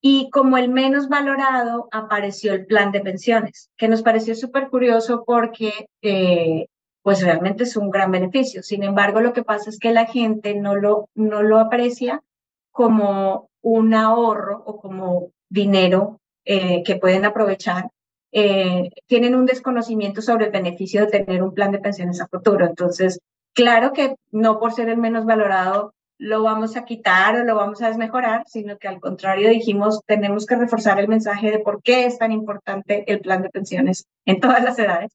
Y 0.00 0.30
como 0.30 0.56
el 0.56 0.70
menos 0.70 1.08
valorado 1.08 1.88
apareció 1.90 2.54
el 2.54 2.66
plan 2.66 2.90
de 2.90 3.00
pensiones, 3.00 3.70
que 3.76 3.88
nos 3.88 4.02
pareció 4.02 4.34
súper 4.34 4.68
curioso 4.70 5.24
porque 5.26 5.88
eh, 6.00 6.66
pues 7.02 7.22
realmente 7.22 7.64
es 7.64 7.76
un 7.76 7.90
gran 7.90 8.10
beneficio. 8.10 8.62
Sin 8.62 8.82
embargo, 8.82 9.20
lo 9.20 9.32
que 9.32 9.44
pasa 9.44 9.70
es 9.70 9.78
que 9.78 9.92
la 9.92 10.06
gente 10.06 10.54
no 10.54 10.76
lo, 10.76 11.08
no 11.14 11.42
lo 11.42 11.58
aprecia 11.58 12.22
como 12.70 13.48
un 13.62 13.94
ahorro 13.94 14.62
o 14.64 14.80
como 14.80 15.30
dinero 15.48 16.20
eh, 16.44 16.82
que 16.84 16.96
pueden 16.96 17.24
aprovechar, 17.24 17.90
eh, 18.32 18.90
tienen 19.06 19.34
un 19.34 19.46
desconocimiento 19.46 20.22
sobre 20.22 20.46
el 20.46 20.52
beneficio 20.52 21.02
de 21.02 21.10
tener 21.10 21.42
un 21.42 21.52
plan 21.52 21.72
de 21.72 21.80
pensiones 21.80 22.20
a 22.20 22.28
futuro. 22.28 22.66
Entonces, 22.66 23.20
claro 23.54 23.92
que 23.92 24.14
no 24.30 24.58
por 24.58 24.72
ser 24.72 24.88
el 24.88 24.98
menos 24.98 25.24
valorado 25.24 25.94
lo 26.18 26.42
vamos 26.42 26.76
a 26.76 26.84
quitar 26.84 27.34
o 27.36 27.44
lo 27.44 27.54
vamos 27.54 27.80
a 27.80 27.88
desmejorar, 27.88 28.44
sino 28.46 28.76
que 28.76 28.88
al 28.88 29.00
contrario 29.00 29.48
dijimos, 29.48 30.02
tenemos 30.06 30.44
que 30.44 30.54
reforzar 30.54 31.00
el 31.00 31.08
mensaje 31.08 31.50
de 31.50 31.60
por 31.60 31.82
qué 31.82 32.04
es 32.04 32.18
tan 32.18 32.30
importante 32.30 33.10
el 33.10 33.20
plan 33.20 33.40
de 33.40 33.48
pensiones 33.48 34.06
en 34.26 34.38
todas 34.38 34.62
las 34.62 34.78
edades. 34.78 35.12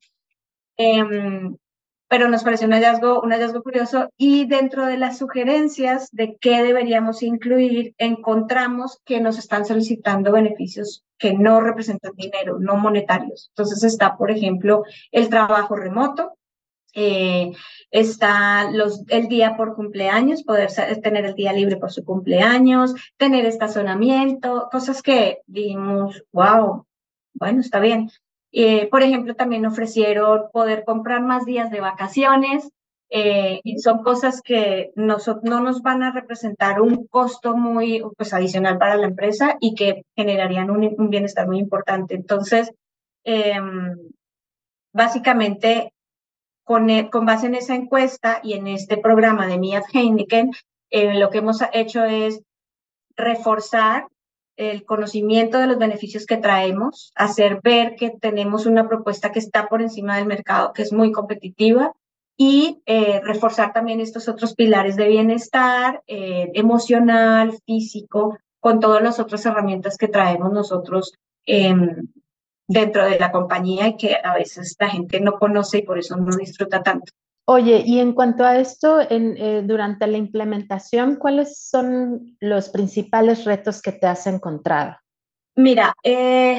Em, 0.77 1.55
pero 2.07 2.29
nos 2.29 2.43
pareció 2.43 2.67
un 2.67 2.73
hallazgo, 2.73 3.21
un 3.21 3.31
hallazgo 3.31 3.63
curioso 3.63 4.09
y 4.17 4.45
dentro 4.45 4.85
de 4.85 4.97
las 4.97 5.17
sugerencias 5.17 6.09
de 6.11 6.37
qué 6.39 6.63
deberíamos 6.63 7.23
incluir, 7.23 7.93
encontramos 7.97 8.99
que 9.05 9.19
nos 9.19 9.37
están 9.37 9.65
solicitando 9.65 10.31
beneficios 10.31 11.03
que 11.17 11.33
no 11.33 11.61
representan 11.61 12.13
dinero, 12.15 12.57
no 12.59 12.75
monetarios. 12.77 13.49
Entonces 13.49 13.83
está, 13.83 14.17
por 14.17 14.31
ejemplo, 14.31 14.83
el 15.11 15.29
trabajo 15.29 15.75
remoto, 15.75 16.37
eh, 16.93 17.51
está 17.91 18.71
los, 18.71 19.03
el 19.09 19.27
día 19.27 19.57
por 19.57 19.75
cumpleaños, 19.75 20.43
poder 20.43 20.69
tener 21.01 21.25
el 21.25 21.35
día 21.35 21.51
libre 21.51 21.77
por 21.77 21.91
su 21.91 22.05
cumpleaños, 22.05 22.95
tener 23.17 23.45
estacionamiento, 23.45 24.69
cosas 24.71 25.01
que 25.01 25.39
dijimos, 25.45 26.23
wow, 26.31 26.85
bueno, 27.33 27.59
está 27.59 27.79
bien. 27.79 28.09
Eh, 28.57 28.87
por 28.87 29.03
ejemplo, 29.03 29.35
también 29.35 29.65
ofrecieron 29.65 30.49
poder 30.53 30.85
comprar 30.85 31.21
más 31.21 31.45
días 31.45 31.69
de 31.71 31.81
vacaciones. 31.81 32.71
Eh, 33.09 33.59
son 33.83 34.01
cosas 34.01 34.41
que 34.41 34.93
no, 34.95 35.17
no 35.43 35.59
nos 35.59 35.81
van 35.81 36.03
a 36.03 36.13
representar 36.13 36.79
un 36.79 37.05
costo 37.07 37.57
muy 37.57 38.01
pues, 38.15 38.33
adicional 38.33 38.77
para 38.77 38.95
la 38.95 39.07
empresa 39.07 39.57
y 39.59 39.75
que 39.75 40.05
generarían 40.15 40.71
un, 40.71 40.95
un 40.97 41.09
bienestar 41.09 41.47
muy 41.47 41.59
importante. 41.59 42.15
Entonces, 42.15 42.71
em, 43.25 43.93
básicamente, 44.93 45.91
con, 46.63 46.89
e, 46.89 47.09
con, 47.09 47.25
base 47.25 47.47
en 47.47 47.55
esa 47.55 47.75
encuesta 47.75 48.39
y 48.41 48.53
en 48.53 48.67
este 48.67 48.95
programa 48.95 49.47
de 49.47 49.57
Miat 49.59 49.83
Heineken, 49.93 50.51
eh, 50.91 51.19
lo 51.19 51.29
que 51.29 51.39
hemos 51.39 51.59
hecho 51.73 52.05
es 52.05 52.41
reforzar 53.17 54.07
el 54.57 54.85
conocimiento 54.85 55.57
de 55.57 55.67
los 55.67 55.77
beneficios 55.77 56.25
que 56.25 56.37
traemos, 56.37 57.11
hacer 57.15 57.59
ver 57.61 57.95
que 57.95 58.11
tenemos 58.11 58.65
una 58.65 58.87
propuesta 58.87 59.31
que 59.31 59.39
está 59.39 59.67
por 59.67 59.81
encima 59.81 60.17
del 60.17 60.27
mercado, 60.27 60.73
que 60.73 60.81
es 60.81 60.93
muy 60.93 61.11
competitiva, 61.11 61.93
y 62.37 62.81
eh, 62.85 63.21
reforzar 63.23 63.71
también 63.73 64.01
estos 64.01 64.27
otros 64.27 64.55
pilares 64.55 64.95
de 64.95 65.07
bienestar 65.07 66.01
eh, 66.07 66.51
emocional, 66.53 67.57
físico, 67.65 68.37
con 68.59 68.79
todas 68.79 69.01
las 69.01 69.19
otras 69.19 69.45
herramientas 69.45 69.97
que 69.97 70.07
traemos 70.07 70.51
nosotros 70.51 71.13
em, 71.45 72.07
dentro 72.67 73.05
de 73.05 73.19
la 73.19 73.31
compañía 73.31 73.87
y 73.87 73.95
que 73.95 74.17
a 74.21 74.33
veces 74.33 74.75
la 74.79 74.89
gente 74.89 75.19
no 75.19 75.33
conoce 75.33 75.77
y 75.77 75.81
por 75.83 75.99
eso 75.99 76.17
no 76.17 76.35
disfruta 76.35 76.81
tanto. 76.81 77.11
Oye, 77.47 77.83
y 77.85 77.99
en 77.99 78.13
cuanto 78.13 78.43
a 78.43 78.57
esto, 78.57 78.99
eh, 79.01 79.61
durante 79.63 80.07
la 80.07 80.17
implementación, 80.17 81.17
¿cuáles 81.17 81.59
son 81.69 82.35
los 82.39 82.69
principales 82.69 83.45
retos 83.45 83.83
que 83.83 83.91
te 83.91 84.07
has 84.07 84.25
encontrado? 84.25 84.95
Mira, 85.55 85.93
eh, 86.03 86.57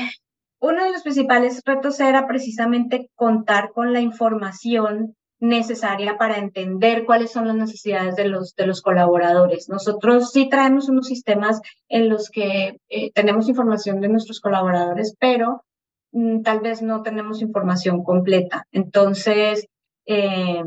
uno 0.61 0.85
de 0.85 0.93
los 0.93 1.03
principales 1.03 1.61
retos 1.65 1.99
era 1.99 2.29
precisamente 2.29 3.11
contar 3.17 3.73
con 3.73 3.93
la 3.93 4.01
información 4.01 5.17
necesaria 5.41 6.17
para 6.17 6.39
entender 6.39 7.05
cuáles 7.05 7.33
son 7.33 7.47
las 7.49 7.57
necesidades 7.57 8.17
de 8.17 8.29
los, 8.29 8.55
de 8.55 8.67
los 8.67 8.81
colaboradores. 8.81 9.69
Nosotros 9.69 10.31
sí 10.31 10.49
traemos 10.49 10.89
unos 10.89 11.09
sistemas 11.09 11.61
en 11.89 12.09
los 12.09 12.31
que 12.31 12.79
eh, 12.89 13.11
tenemos 13.13 13.49
información 13.49 14.01
de 14.01 14.09
nuestros 14.09 14.41
colaboradores, 14.41 15.15
pero 15.19 15.65
mm, 16.13 16.43
tal 16.43 16.61
vez 16.61 16.81
no 16.81 17.03
tenemos 17.03 17.43
información 17.43 18.03
completa. 18.03 18.67
Entonces, 18.73 19.67
eh, 20.07 20.63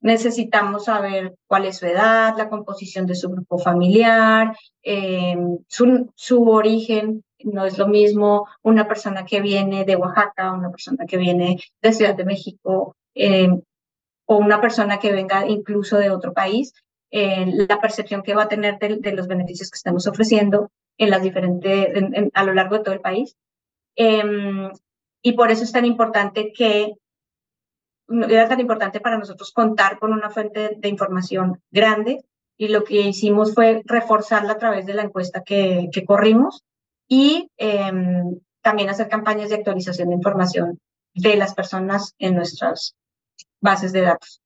necesitamos 0.00 0.84
saber 0.86 1.34
cuál 1.46 1.64
es 1.64 1.78
su 1.78 1.86
edad, 1.86 2.36
la 2.36 2.48
composición 2.48 3.06
de 3.06 3.14
su 3.14 3.30
grupo 3.30 3.58
familiar, 3.58 4.56
eh, 4.82 5.36
su, 5.68 6.12
su, 6.14 6.48
origen. 6.48 7.24
No 7.44 7.64
es 7.64 7.78
lo 7.78 7.88
mismo 7.88 8.46
una 8.62 8.86
persona 8.86 9.24
que 9.24 9.40
viene 9.40 9.84
de 9.84 9.96
Oaxaca, 9.96 10.52
una 10.52 10.70
persona 10.70 11.06
que 11.06 11.16
viene 11.16 11.58
de 11.80 11.92
Ciudad 11.92 12.14
de 12.14 12.24
México 12.24 12.96
eh, 13.14 13.48
o 14.26 14.36
una 14.36 14.60
persona 14.60 14.98
que 14.98 15.12
venga 15.12 15.46
incluso 15.46 15.98
de 15.98 16.10
otro 16.10 16.32
país. 16.32 16.72
la 17.10 17.80
percepción 17.80 18.22
que 18.22 18.34
va 18.34 18.44
a 18.44 18.48
tener 18.48 18.78
de, 18.78 19.12
los 19.12 19.26
beneficios 19.28 19.70
que 19.70 19.76
estamos 19.76 20.06
ofreciendo 20.06 20.70
en 20.96 21.10
las 21.10 21.22
diferentes, 21.22 21.88
a 22.32 22.44
lo 22.44 22.54
largo 22.54 22.78
de 22.78 22.84
todo 22.84 22.94
el 22.94 23.00
país. 23.00 23.36
Em, 23.96 24.70
y 25.22 25.32
por 25.32 25.50
eso 25.50 25.64
es 25.64 25.72
tan 25.72 25.84
importante 25.84 26.52
que 26.52 26.94
era 28.28 28.48
tan 28.48 28.60
importante 28.60 29.00
para 29.00 29.18
nosotros 29.18 29.52
contar 29.52 29.98
con 29.98 30.12
una 30.12 30.30
fuente 30.30 30.76
de 30.76 30.88
información 30.88 31.60
grande 31.70 32.24
y 32.56 32.68
lo 32.68 32.84
que 32.84 33.00
hicimos 33.00 33.54
fue 33.54 33.82
reforzarla 33.84 34.52
a 34.52 34.58
través 34.58 34.86
de 34.86 34.94
la 34.94 35.02
encuesta 35.02 35.42
que, 35.42 35.88
que 35.92 36.04
corrimos 36.04 36.62
y 37.08 37.50
em, 37.56 38.38
también 38.62 38.88
hacer 38.88 39.08
campañas 39.08 39.50
de 39.50 39.56
actualización 39.56 40.08
de 40.08 40.14
información 40.14 40.78
de 41.14 41.36
las 41.36 41.54
personas 41.54 42.14
en 42.18 42.34
nuestras 42.36 42.94
bases 43.60 43.92
de 43.92 44.02
datos. 44.02 44.40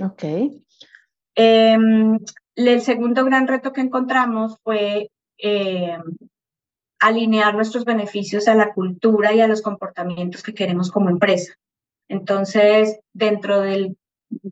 Ok. 0.00 0.24
Em, 1.34 2.18
el 2.56 2.80
segundo 2.82 3.24
gran 3.24 3.46
reto 3.46 3.72
que 3.72 3.80
encontramos 3.80 4.56
fue 4.62 5.10
em, 5.38 6.02
alinear 6.98 7.54
nuestros 7.54 7.84
beneficios 7.84 8.46
a 8.46 8.54
la 8.54 8.74
cultura 8.74 9.32
y 9.32 9.40
a 9.40 9.48
los 9.48 9.62
comportamientos 9.62 10.42
que 10.42 10.54
queremos 10.54 10.90
como 10.90 11.08
empresa. 11.08 11.54
Entonces, 12.10 12.98
dentro 13.12 13.60
del 13.60 13.96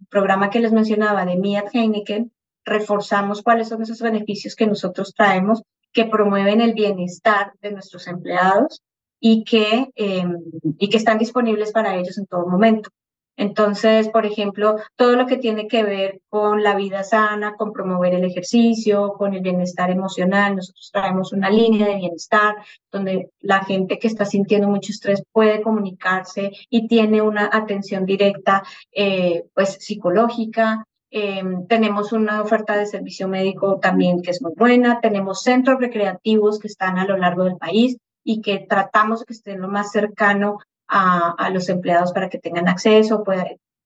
programa 0.09 0.49
que 0.49 0.61
les 0.61 0.73
mencionaba 0.73 1.27
de 1.27 1.37
Miat 1.37 1.75
Heineken, 1.75 2.33
reforzamos 2.65 3.43
cuáles 3.43 3.69
son 3.69 3.83
esos 3.83 4.01
beneficios 4.01 4.55
que 4.55 4.67
nosotros 4.67 5.13
traemos 5.13 5.63
que 5.93 6.05
promueven 6.05 6.61
el 6.61 6.73
bienestar 6.73 7.53
de 7.61 7.73
nuestros 7.73 8.07
empleados 8.07 8.81
y 9.19 9.43
que, 9.43 9.91
em, 9.97 10.39
y 10.79 10.89
que 10.89 10.97
están 10.97 11.19
disponibles 11.19 11.73
para 11.73 11.97
ellos 11.97 12.17
en 12.19 12.27
todo 12.27 12.47
momento. 12.47 12.91
Entonces, 13.39 14.09
por 14.09 14.27
ejemplo, 14.27 14.77
todo 14.97 15.15
lo 15.15 15.27
que 15.27 15.37
tiene 15.37 15.69
que 15.69 15.85
ver 15.85 16.21
con 16.29 16.65
la 16.65 16.75
vida 16.75 17.05
sana, 17.05 17.55
con 17.55 17.73
promover 17.73 18.15
el 18.15 18.25
ejercicio, 18.25 19.13
con 19.13 19.33
el 19.33 19.43
bienestar 19.43 19.91
emocional, 19.91 20.57
nosotros 20.57 20.91
traemos 20.93 21.33
una 21.33 21.49
línea 21.49 21.87
de 21.87 21.95
bienestar 21.95 22.57
donde 22.91 23.31
la 23.39 23.65
gente 23.65 24.01
que 24.01 24.09
está 24.09 24.25
sintiendo 24.25 24.67
mucho 24.69 24.91
estrés 24.91 25.23
puede 25.31 25.63
comunicarse 25.63 26.51
y 26.69 26.89
tiene 26.89 27.23
una 27.23 27.49
atención 27.53 28.05
directa, 28.05 28.65
eh, 28.91 29.45
pues 29.55 29.77
psicológica. 29.79 30.85
Em, 31.09 31.65
tenemos 31.69 32.13
una 32.13 32.43
oferta 32.43 32.77
de 32.77 32.87
servicio 32.87 33.29
médico 33.29 33.79
también 33.79 34.21
que 34.21 34.33
es 34.33 34.43
muy 34.43 34.53
buena. 34.57 35.01
Tenemos 35.01 35.43
centros 35.43 35.79
recreativos 35.79 36.59
que 36.59 36.67
están 36.67 36.99
a 36.99 37.07
lo 37.07 37.17
largo 37.17 37.45
del 37.45 37.57
país 37.57 37.99
y 38.25 38.43
que 38.43 38.67
tratamos 38.69 39.25
que 39.25 39.33
estén 39.33 39.61
lo 39.61 39.69
más 39.69 39.93
cercano 39.93 40.59
a, 40.89 41.51
los 41.51 41.69
empleados 41.69 42.13
para 42.13 42.29
que 42.29 42.39
tengan 42.39 42.69
acceso. 42.69 43.23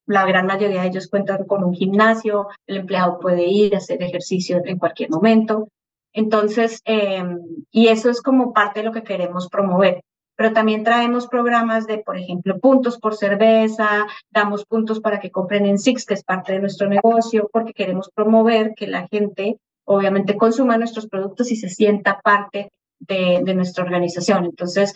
La 0.05 0.25
gran 0.25 0.45
mayoría 0.45 0.81
de 0.81 0.87
ellos 0.87 1.07
cuentan 1.07 1.45
con 1.45 1.63
un 1.63 1.73
gimnasio, 1.73 2.47
el 2.67 2.77
empleado 2.77 3.19
puede 3.19 3.45
ir 3.45 3.73
a 3.75 3.77
hacer 3.77 4.01
ejercicio 4.03 4.61
en 4.65 4.77
cualquier 4.77 5.09
momento. 5.09 5.69
Entonces, 6.11 6.81
em, 6.85 7.39
y 7.71 7.87
eso 7.87 8.09
es 8.09 8.21
como 8.21 8.53
parte 8.53 8.81
de 8.81 8.85
lo 8.85 8.91
que 8.91 9.03
queremos 9.03 9.47
promover. 9.49 10.01
Pero 10.35 10.51
también 10.51 10.83
traemos 10.83 11.27
programas 11.27 11.87
de, 11.87 11.99
por 11.99 12.17
ejemplo, 12.17 12.59
puntos 12.59 12.97
por 12.99 13.15
cerveza, 13.15 14.07
damos 14.31 14.65
puntos 14.65 14.99
para 14.99 15.19
que 15.19 15.31
compren 15.31 15.65
en 15.65 15.79
Six, 15.79 16.05
que 16.05 16.15
es 16.15 16.23
parte 16.23 16.53
de 16.53 16.59
nuestro 16.59 16.87
negocio, 16.87 17.49
porque 17.53 17.73
queremos 17.73 18.09
promover 18.13 18.73
que 18.75 18.87
la 18.87 19.07
gente 19.07 19.57
obviamente 19.85 20.35
consuma 20.35 20.77
nuestros 20.77 21.07
productos 21.07 21.51
y 21.51 21.55
se 21.55 21.69
sienta 21.69 22.19
parte 22.21 22.71
de 22.99 23.53
nuestra 23.53 23.83
organización. 23.83 24.45
Entonces, 24.45 24.95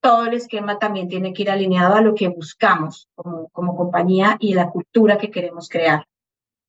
todo 0.00 0.26
el 0.26 0.34
esquema 0.34 0.78
también 0.78 1.08
tiene 1.08 1.32
que 1.32 1.42
ir 1.42 1.50
alineado 1.50 1.94
a 1.94 2.00
lo 2.00 2.14
que 2.14 2.28
buscamos 2.28 3.08
como, 3.14 3.48
como 3.48 3.76
compañía 3.76 4.36
y 4.40 4.54
la 4.54 4.70
cultura 4.70 5.18
que 5.18 5.30
queremos 5.30 5.68
crear. 5.68 6.04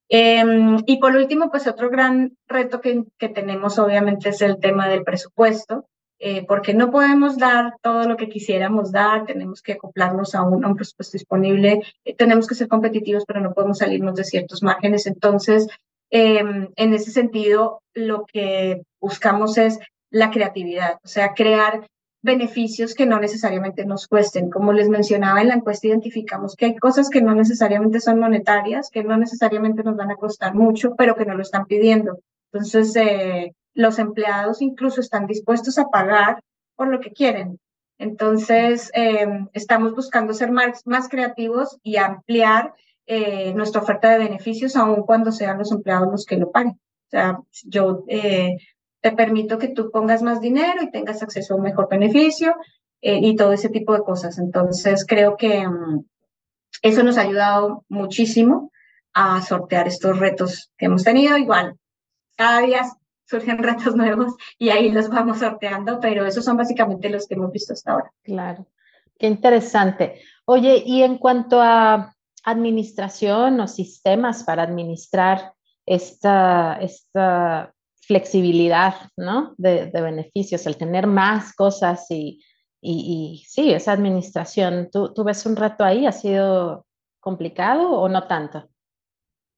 Em, 0.09 0.77
y 0.87 0.97
por 0.97 1.15
último, 1.15 1.51
pues 1.51 1.67
otro 1.67 1.89
gran 1.89 2.35
reto 2.47 2.81
que, 2.81 3.03
que, 3.19 3.29
tenemos 3.29 3.77
obviamente 3.77 4.29
es 4.29 4.41
el 4.41 4.59
tema 4.59 4.87
del 4.87 5.03
presupuesto, 5.03 5.85
eh, 6.21 6.45
porque 6.47 6.73
no 6.73 6.91
podemos 6.91 7.37
dar 7.37 7.75
todo 7.81 8.03
lo 8.03 8.17
que 8.17 8.27
quisiéramos 8.27 8.91
dar, 8.91 9.25
tenemos 9.25 9.61
que 9.61 9.73
acoplarnos 9.73 10.35
a 10.35 10.43
un, 10.43 10.75
presupuesto 10.75 11.17
disponible, 11.17 11.81
eh, 12.03 12.15
tenemos 12.15 12.45
que 12.45 12.55
ser 12.55 12.67
competitivos, 12.67 13.23
pero 13.25 13.39
no 13.39 13.53
podemos 13.53 13.77
salirnos 13.77 14.15
de 14.15 14.25
ciertos 14.25 14.61
márgenes. 14.61 15.07
Entonces, 15.07 15.67
em, 16.09 16.69
en 16.75 16.93
ese 16.93 17.11
sentido, 17.11 17.81
lo 17.93 18.25
que 18.25 18.81
buscamos 18.99 19.57
es 19.57 19.79
la 20.09 20.31
creatividad, 20.31 20.99
o 21.03 21.07
sea, 21.07 21.33
crear 21.33 21.87
beneficios 22.21 22.93
que 22.93 23.05
no 23.05 23.19
necesariamente 23.19 23.85
nos 23.85 24.07
cuesten. 24.07 24.49
Como 24.49 24.73
les 24.73 24.89
mencionaba 24.89 25.41
en 25.41 25.49
la 25.49 25.55
encuesta, 25.55 25.87
identificamos 25.87 26.55
que 26.55 26.65
hay 26.65 26.75
cosas 26.75 27.09
que 27.09 27.21
no 27.21 27.33
necesariamente 27.33 27.99
son 27.99 28.19
monetarias, 28.19 28.89
que 28.89 29.03
no 29.03 29.17
necesariamente 29.17 29.83
nos 29.83 29.95
van 29.95 30.11
a 30.11 30.15
costar 30.15 30.53
mucho, 30.53 30.95
pero 30.97 31.15
que 31.15 31.25
no 31.25 31.35
lo 31.35 31.41
están 31.41 31.65
pidiendo. 31.65 32.19
Entonces, 32.51 32.95
eh, 32.95 33.53
los 33.73 33.99
empleados 33.99 34.61
incluso 34.61 34.99
están 35.01 35.27
dispuestos 35.27 35.77
a 35.77 35.89
pagar 35.89 36.41
por 36.75 36.87
lo 36.87 36.99
que 36.99 37.11
quieren. 37.11 37.59
Entonces, 37.97 38.89
em, 38.93 39.47
estamos 39.53 39.93
buscando 39.93 40.33
ser 40.33 40.51
más, 40.51 40.85
más 40.85 41.09
creativos 41.09 41.77
y 41.83 41.97
ampliar 41.97 42.73
eh, 43.05 43.53
nuestra 43.55 43.81
oferta 43.81 44.09
de 44.09 44.19
beneficios, 44.19 44.75
aun 44.75 45.03
cuando 45.03 45.31
sean 45.31 45.57
los 45.57 45.71
empleados 45.71 46.11
los 46.11 46.25
que 46.25 46.37
lo 46.37 46.51
paguen. 46.51 46.73
O 46.73 47.09
sea, 47.09 47.39
yo 47.63 48.03
eh, 48.07 48.55
te 49.01 49.11
permito 49.11 49.57
que 49.57 49.69
tú 49.69 49.91
pongas 49.91 50.21
más 50.21 50.41
dinero 50.41 50.81
y 50.81 50.91
tengas 50.91 51.23
acceso 51.23 51.53
a 51.53 51.57
un 51.57 51.63
mejor 51.63 51.87
beneficio 51.89 52.55
eh, 53.01 53.19
y 53.21 53.35
todo 53.35 53.53
ese 53.53 53.69
tipo 53.69 53.93
de 53.93 54.03
cosas. 54.03 54.37
Entonces, 54.37 55.05
creo 55.07 55.37
que 55.37 55.67
mm, 55.67 56.03
eso 56.81 57.03
nos 57.03 57.17
ha 57.17 57.21
ayudado 57.21 57.85
muchísimo 57.89 58.71
a 59.13 59.41
sortear 59.41 59.87
estos 59.87 60.19
retos 60.19 60.71
que 60.77 60.85
hemos 60.85 61.03
tenido. 61.03 61.37
Igual, 61.37 61.77
cada 62.35 62.61
día 62.61 62.83
surgen 63.25 63.57
retos 63.63 63.95
nuevos 63.95 64.33
y 64.57 64.69
ahí 64.69 64.91
los 64.91 65.09
vamos 65.09 65.39
sorteando, 65.39 65.99
pero 65.99 66.25
esos 66.25 66.43
son 66.43 66.57
básicamente 66.57 67.09
los 67.09 67.27
que 67.27 67.35
hemos 67.35 67.51
visto 67.51 67.73
hasta 67.73 67.93
ahora. 67.93 68.11
Claro, 68.23 68.65
qué 69.17 69.27
interesante. 69.27 70.21
Oye, 70.45 70.83
y 70.85 71.03
en 71.03 71.17
cuanto 71.17 71.61
a 71.61 72.15
administración 72.43 73.59
o 73.59 73.67
sistemas 73.67 74.43
para 74.43 74.63
administrar 74.63 75.53
esta, 75.85 76.77
esta 76.81 77.73
flexibilidad 78.09 78.95
¿no? 79.15 79.53
de, 79.59 79.85
beneficios, 79.91 80.65
el 80.65 80.77
tener 80.77 81.05
más 81.05 81.53
cosas 81.53 82.07
y, 82.09 82.43
y, 82.81 83.45
sí, 83.47 83.71
esa 83.71 83.91
administración, 83.91 84.89
¿tú, 84.91 85.13
¿tú 85.13 85.23
ves 85.23 85.45
un 85.45 85.55
reto 85.55 85.83
ahí? 85.83 86.07
¿Ha 86.07 86.11
sido 86.11 86.87
complicado 87.19 87.91
o 87.91 88.09
no 88.09 88.25
tanto? 88.25 88.67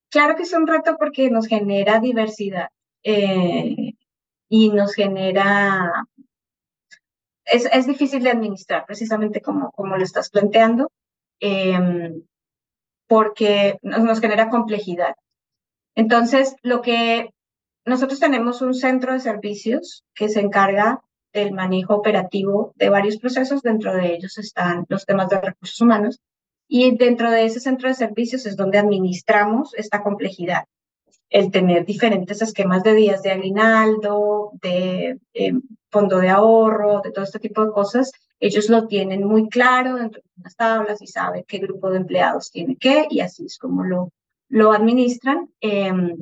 Claro 0.10 0.36
que 0.36 0.43
es 0.43 0.51
un 0.51 0.67
reto 0.67 0.98
porque 1.00 1.29
nos 1.29 1.48
genera 1.48 2.01
diversidad 2.01 2.67
eh, 3.03 3.93
y 4.50 4.70
nos 4.70 4.96
genera... 4.96 6.03
Es, 7.46 7.70
es, 7.72 7.88
difícil 7.88 8.22
de 8.22 8.31
administrar, 8.31 8.86
precisamente 8.86 9.39
como, 9.39 9.72
como 9.72 9.96
lo 9.96 10.03
estás 10.03 10.29
planteando, 10.29 10.91
em, 11.39 12.22
porque 13.08 13.79
nos 13.81 14.20
genera 14.20 14.50
complejidad. 14.50 15.15
Entonces, 15.96 16.55
lo 16.63 16.81
que 16.81 17.29
nosotros 17.85 18.19
tenemos 18.19 18.61
un 18.61 18.73
centro 18.73 19.13
de 19.13 19.19
servicios 19.19 20.03
que 20.13 20.29
se 20.29 20.39
encarga 20.39 21.01
del 21.33 21.53
manejo 21.53 21.95
operativo 21.95 22.73
de 22.75 22.89
varios 22.89 23.17
procesos, 23.17 23.61
dentro 23.61 23.93
de 23.95 24.13
ellos 24.13 24.38
están 24.38 24.85
los 24.89 25.05
temas 25.05 25.29
de 25.29 25.41
recursos 25.41 25.79
humanos, 25.81 26.19
y 26.67 26.95
dentro 26.95 27.31
de 27.31 27.45
ese 27.45 27.59
centro 27.59 27.89
de 27.89 27.95
servicios 27.95 28.45
es 28.45 28.55
donde 28.55 28.77
administramos 28.77 29.73
esta 29.75 30.03
complejidad. 30.03 30.65
El 31.29 31.51
tener 31.51 31.85
diferentes 31.85 32.41
esquemas 32.41 32.83
de 32.83 32.93
días 32.93 33.23
de 33.23 33.31
aguinaldo, 33.31 34.51
de 34.61 35.19
eh, 35.33 35.53
fondo 35.89 36.19
de 36.19 36.29
ahorro, 36.29 37.01
de 37.01 37.11
todo 37.11 37.23
este 37.23 37.39
tipo 37.39 37.65
de 37.65 37.71
cosas, 37.71 38.11
ellos 38.39 38.69
lo 38.69 38.88
tienen 38.88 39.23
muy 39.23 39.50
claro 39.50 39.95
dentro 39.95 40.21
de 40.21 40.41
unas 40.41 40.55
tablas 40.55 41.01
y 41.01 41.07
saben 41.07 41.45
qué 41.47 41.59
grupo 41.59 41.91
de 41.91 41.97
empleados 41.97 42.51
tiene 42.51 42.75
qué 42.75 43.05
y 43.09 43.19
así 43.19 43.45
es 43.45 43.57
como 43.57 43.83
lo, 43.83 44.11
lo 44.50 44.71
administran. 44.71 45.50
Em, 45.61 46.15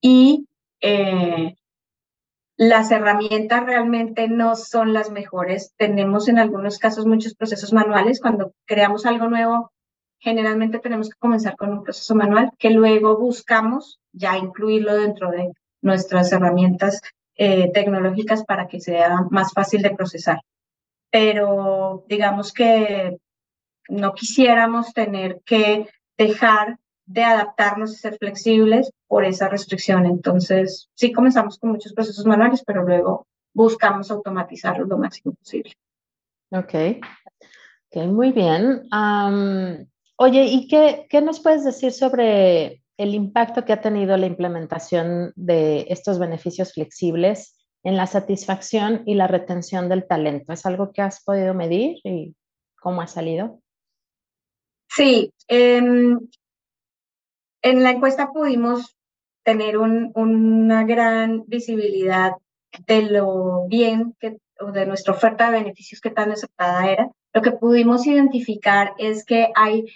y 0.00 0.46
eh, 0.86 1.56
las 2.58 2.90
herramientas 2.90 3.64
realmente 3.64 4.28
no 4.28 4.54
son 4.54 4.92
las 4.92 5.10
mejores. 5.10 5.72
Tenemos 5.78 6.28
en 6.28 6.38
algunos 6.38 6.78
casos 6.78 7.06
muchos 7.06 7.34
procesos 7.34 7.72
manuales. 7.72 8.20
Cuando 8.20 8.52
creamos 8.66 9.06
algo 9.06 9.28
nuevo, 9.28 9.72
generalmente 10.18 10.78
tenemos 10.80 11.08
que 11.08 11.18
comenzar 11.18 11.56
con 11.56 11.70
un 11.70 11.82
proceso 11.82 12.14
manual 12.14 12.50
que 12.58 12.68
luego 12.68 13.18
buscamos 13.18 13.98
ya 14.12 14.36
incluirlo 14.36 14.94
dentro 14.94 15.30
de 15.30 15.52
nuestras 15.80 16.30
herramientas 16.32 17.00
eh, 17.36 17.70
tecnológicas 17.72 18.44
para 18.44 18.68
que 18.68 18.80
sea 18.80 19.22
más 19.30 19.54
fácil 19.54 19.80
de 19.80 19.94
procesar. 19.96 20.42
Pero 21.10 22.04
digamos 22.08 22.52
que 22.52 23.16
no 23.88 24.12
quisiéramos 24.12 24.92
tener 24.92 25.40
que 25.46 25.88
dejar 26.18 26.78
de 27.06 27.22
adaptarnos 27.22 27.92
y 27.92 27.96
ser 27.96 28.16
flexibles 28.18 28.90
por 29.06 29.24
esa 29.24 29.48
restricción. 29.48 30.06
Entonces, 30.06 30.90
sí 30.94 31.12
comenzamos 31.12 31.58
con 31.58 31.72
muchos 31.72 31.92
procesos 31.92 32.24
manuales, 32.26 32.62
pero 32.66 32.82
luego 32.82 33.26
buscamos 33.52 34.10
automatizarlo 34.10 34.86
lo 34.86 34.98
máximo 34.98 35.34
posible. 35.34 35.72
Ok, 36.50 36.74
okay 37.88 38.06
muy 38.08 38.32
bien. 38.32 38.88
Oye, 40.16 40.44
¿y 40.44 40.68
qué, 40.68 41.06
qué 41.08 41.20
nos 41.20 41.40
puedes 41.40 41.64
decir 41.64 41.92
sobre 41.92 42.82
el 42.96 43.14
impacto 43.14 43.64
que 43.64 43.72
ha 43.72 43.80
tenido 43.80 44.16
la 44.16 44.26
implementación 44.26 45.32
de 45.34 45.86
estos 45.88 46.18
beneficios 46.18 46.72
flexibles 46.72 47.56
en 47.82 47.96
la 47.96 48.06
satisfacción 48.06 49.02
y 49.06 49.14
la 49.14 49.26
retención 49.26 49.88
del 49.88 50.06
talento? 50.06 50.52
¿Es 50.52 50.64
algo 50.66 50.92
que 50.92 51.02
has 51.02 51.22
podido 51.24 51.52
medir 51.54 51.98
y 52.04 52.34
cómo 52.80 53.02
ha 53.02 53.08
salido? 53.08 53.60
Sí, 54.88 55.32
em, 55.48 56.20
en 57.64 57.82
la 57.82 57.90
encuesta 57.90 58.30
pudimos 58.30 58.94
tener 59.42 59.78
un, 59.78 60.12
una 60.14 60.84
gran 60.84 61.44
visibilidad 61.46 62.34
de 62.86 63.02
lo 63.02 63.66
bien 63.68 64.14
que, 64.20 64.36
o 64.60 64.70
de 64.70 64.86
nuestra 64.86 65.14
oferta 65.14 65.50
de 65.50 65.58
beneficios 65.58 66.00
que 66.00 66.10
tan 66.10 66.30
aceptada 66.30 66.90
era. 66.90 67.10
Lo 67.32 67.40
que 67.40 67.52
pudimos 67.52 68.06
identificar 68.06 68.92
es 68.98 69.24
que 69.24 69.48
hay 69.54 69.86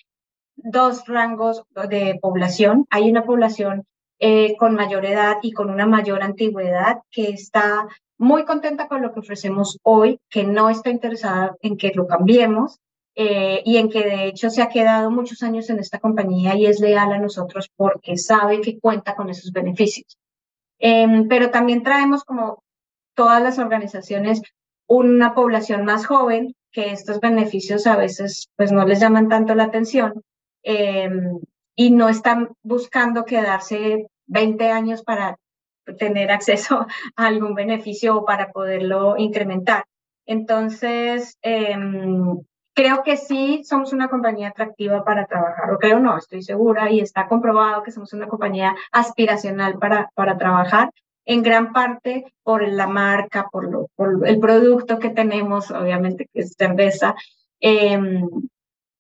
dos 0.57 1.07
rangos 1.07 1.63
de 1.89 2.19
población. 2.21 2.87
Hay 2.91 3.11
una 3.11 3.25
población 3.25 3.85
eh, 4.19 4.57
con 4.57 4.75
mayor 4.75 5.05
edad 5.05 5.37
y 5.43 5.53
con 5.53 5.71
una 5.71 5.87
mayor 5.87 6.23
antigüedad 6.23 7.03
que 7.11 7.29
está 7.29 7.87
muy 8.17 8.47
contenta 8.47 8.89
con 8.89 9.03
lo 9.03 9.13
que 9.13 9.21
ofrecemos 9.21 9.79
hoy, 9.83 10.21
que 10.31 10.45
no 10.45 10.71
está 10.71 10.89
interesada 10.89 11.55
en 11.61 11.77
que 11.77 11.93
lo 11.95 12.07
cambiemos 12.07 12.81
eh, 13.19 13.63
y 13.67 13.77
en 13.77 13.91
que 13.91 14.05
de 14.05 14.27
hecho 14.29 14.49
se 14.49 14.63
ha 14.63 14.69
quedado 14.69 15.11
muchos 15.11 15.43
años 15.43 15.69
en 15.69 15.81
esta 15.81 15.99
compañía 15.99 16.55
y 16.55 16.67
es 16.67 16.81
leal 16.81 17.13
a 17.13 17.19
nosotros 17.19 17.69
porque 17.77 18.17
sabe 18.17 18.61
que 18.61 18.79
cuenta 18.79 19.17
con 19.17 19.29
esos 19.29 19.53
beneficios. 19.53 20.17
Em, 20.79 21.29
pero 21.29 21.51
también 21.51 21.83
traemos 21.83 22.25
como 22.25 22.63
todas 23.15 23.43
las 23.43 23.59
organizaciones 23.59 24.41
una 24.87 25.35
población 25.35 25.85
más 25.85 26.07
joven 26.07 26.55
que 26.71 26.93
estos 26.93 27.21
beneficios 27.21 27.87
a 27.87 27.97
veces 27.97 28.49
pues 28.57 28.73
no 28.73 28.87
les 28.87 29.01
llaman 29.01 29.29
tanto 29.29 29.55
la 29.55 29.65
atención 29.65 30.23
Em, 30.63 31.41
y 31.77 31.91
no 31.91 32.09
están 32.09 32.51
buscando 32.63 33.25
quedarse 33.25 34.09
20 34.27 34.71
años 34.71 35.03
para 35.03 35.39
tener 35.99 36.31
acceso 36.31 36.87
a 37.17 37.27
algún 37.27 37.55
beneficio 37.55 38.19
o 38.19 38.25
para 38.25 38.53
poderlo 38.53 39.17
incrementar. 39.17 39.85
Entonces, 40.27 41.39
em, 41.41 42.39
creo 42.79 43.03
que 43.03 43.17
sí 43.17 43.65
somos 43.65 43.93
una 43.93 44.09
compañía 44.09 44.51
atractiva 44.51 45.05
para 45.05 45.27
trabajar, 45.27 45.73
o 45.73 45.79
creo 45.81 45.99
no, 45.99 46.17
estoy 46.17 46.45
segura 46.45 46.93
y 46.93 47.01
está 47.01 47.27
comprobado 47.27 47.83
que 47.83 47.91
somos 47.91 48.13
una 48.13 48.29
compañía 48.29 48.77
aspiracional 48.93 49.81
para, 49.81 50.09
para 50.15 50.39
trabajar, 50.39 50.93
en 51.25 51.43
gran 51.43 51.73
parte 51.73 52.33
por 52.45 52.63
la 52.69 52.87
marca, 52.87 53.49
por, 53.51 53.69
lo, 53.69 53.89
por 53.97 54.25
el 54.29 54.39
producto 54.39 55.01
que 55.01 55.11
tenemos, 55.11 55.73
obviamente 55.73 56.29
que 56.33 56.43
es 56.43 56.55
cerveza, 56.57 57.17
eh, 57.61 58.23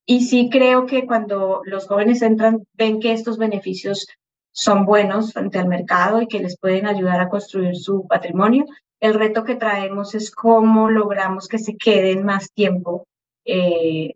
y 0.05 0.25
sí 0.25 0.49
creo 0.51 0.85
que 0.87 1.07
cuando 1.07 1.63
los 1.65 1.87
jóvenes 1.87 2.21
entran, 2.23 2.67
ven 2.73 2.99
que 2.99 3.13
estos 3.13 3.39
beneficios 3.39 4.09
son 4.51 4.87
buenos 4.87 5.33
frente 5.33 5.61
al 5.61 5.69
mercado 5.69 6.21
y 6.21 6.27
que 6.27 6.41
les 6.41 6.59
pueden 6.59 6.89
ayudar 6.89 7.21
a 7.21 7.29
construir 7.29 7.77
su 7.77 8.09
patrimonio. 8.09 8.65
El 8.99 9.15
reto 9.15 9.45
que 9.45 9.55
traemos 9.55 10.17
es 10.17 10.33
cómo 10.33 10.91
logramos 10.91 11.47
que 11.47 11.61
se 11.61 11.77
queden 11.77 12.25
más 12.25 12.51
tiempo 12.53 13.07
eh, 13.49 14.15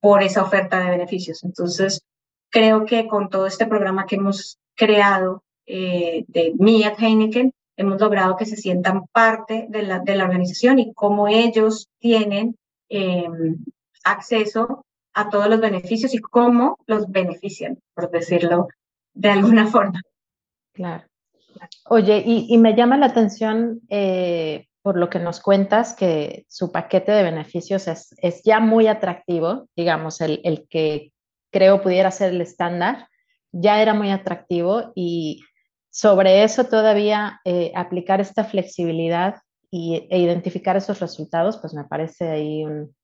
por 0.00 0.22
esa 0.22 0.42
oferta 0.42 0.80
de 0.80 0.90
beneficios. 0.90 1.44
Entonces, 1.44 2.02
creo 2.50 2.84
que 2.84 3.06
con 3.06 3.30
todo 3.30 3.46
este 3.46 3.66
programa 3.66 4.06
que 4.06 4.16
hemos 4.16 4.58
creado 4.74 5.44
eh, 5.66 6.24
de 6.28 6.54
Me 6.58 6.84
at 6.84 6.98
Heineken, 6.98 7.52
hemos 7.76 8.00
logrado 8.00 8.36
que 8.36 8.46
se 8.46 8.56
sientan 8.56 9.06
parte 9.12 9.66
de 9.68 9.82
la, 9.82 10.00
de 10.00 10.16
la 10.16 10.24
organización 10.24 10.80
y 10.80 10.92
cómo 10.92 11.28
ellos 11.28 11.88
tienen 12.00 12.56
eh, 12.88 13.28
acceso 14.04 14.84
a 15.14 15.30
todos 15.30 15.48
los 15.48 15.60
beneficios 15.60 16.12
y 16.14 16.18
cómo 16.18 16.78
los 16.86 17.08
benefician, 17.08 17.78
por 17.94 18.10
decirlo 18.10 18.68
de 19.14 19.30
alguna 19.30 19.66
forma. 19.66 20.00
Claro. 20.72 21.04
Oye, 21.88 22.22
y, 22.24 22.56
me 22.58 22.76
llama 22.76 22.96
la 22.96 23.06
atención 23.06 23.80
eh, 23.88 24.67
por 24.88 24.96
lo 24.96 25.10
que 25.10 25.18
nos 25.18 25.40
cuentas 25.40 25.92
que 25.92 26.46
su 26.48 26.72
paquete 26.72 27.12
de 27.12 27.22
beneficios 27.22 27.88
es, 27.88 28.14
es 28.22 28.40
ya 28.42 28.58
muy 28.58 28.86
atractivo, 28.86 29.68
digamos, 29.76 30.22
el, 30.22 30.40
el, 30.44 30.66
que 30.66 31.12
creo 31.52 31.82
pudiera 31.82 32.10
ser 32.10 32.32
el 32.32 32.40
estándar, 32.40 33.06
ya 33.52 33.82
era 33.82 33.92
muy 33.92 34.10
atractivo 34.10 34.92
y 34.94 35.42
sobre 35.90 36.42
eso 36.42 36.64
todavía 36.64 37.38
eh, 37.44 37.70
aplicar 37.74 38.22
esta 38.22 38.44
flexibilidad 38.44 39.42
y, 39.70 40.08
e 40.08 40.20
identificar 40.20 40.74
esos 40.78 41.00
resultados, 41.00 41.58
pues 41.58 41.74
me 41.74 41.84
parece 41.84 42.26
ahí 42.30 42.64
un, 42.64 42.94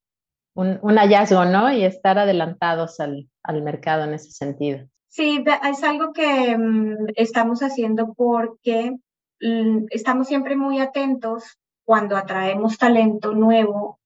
un, 0.55 0.97
hallazgo, 0.97 1.45
¿no? 1.45 1.71
Y 1.71 1.85
estar 1.85 2.19
adelantados 2.19 2.99
al, 2.99 3.29
al, 3.43 3.61
mercado 3.61 4.05
en 4.05 4.15
ese 4.15 4.31
sentido. 4.31 4.89
Sí, 5.09 5.45
es 5.71 5.85
algo 5.85 6.15
que 6.15 6.57
mm, 6.57 7.09
estamos 7.15 7.61
haciendo 7.61 8.15
porque 8.15 8.97
mm, 9.43 9.85
estamos 9.91 10.29
siempre 10.29 10.57
muy 10.57 10.81
atentos 10.81 11.59
cuando 11.85 12.17
atraemos 12.17 12.79
talento 12.79 13.33
nuevo, 13.33 13.99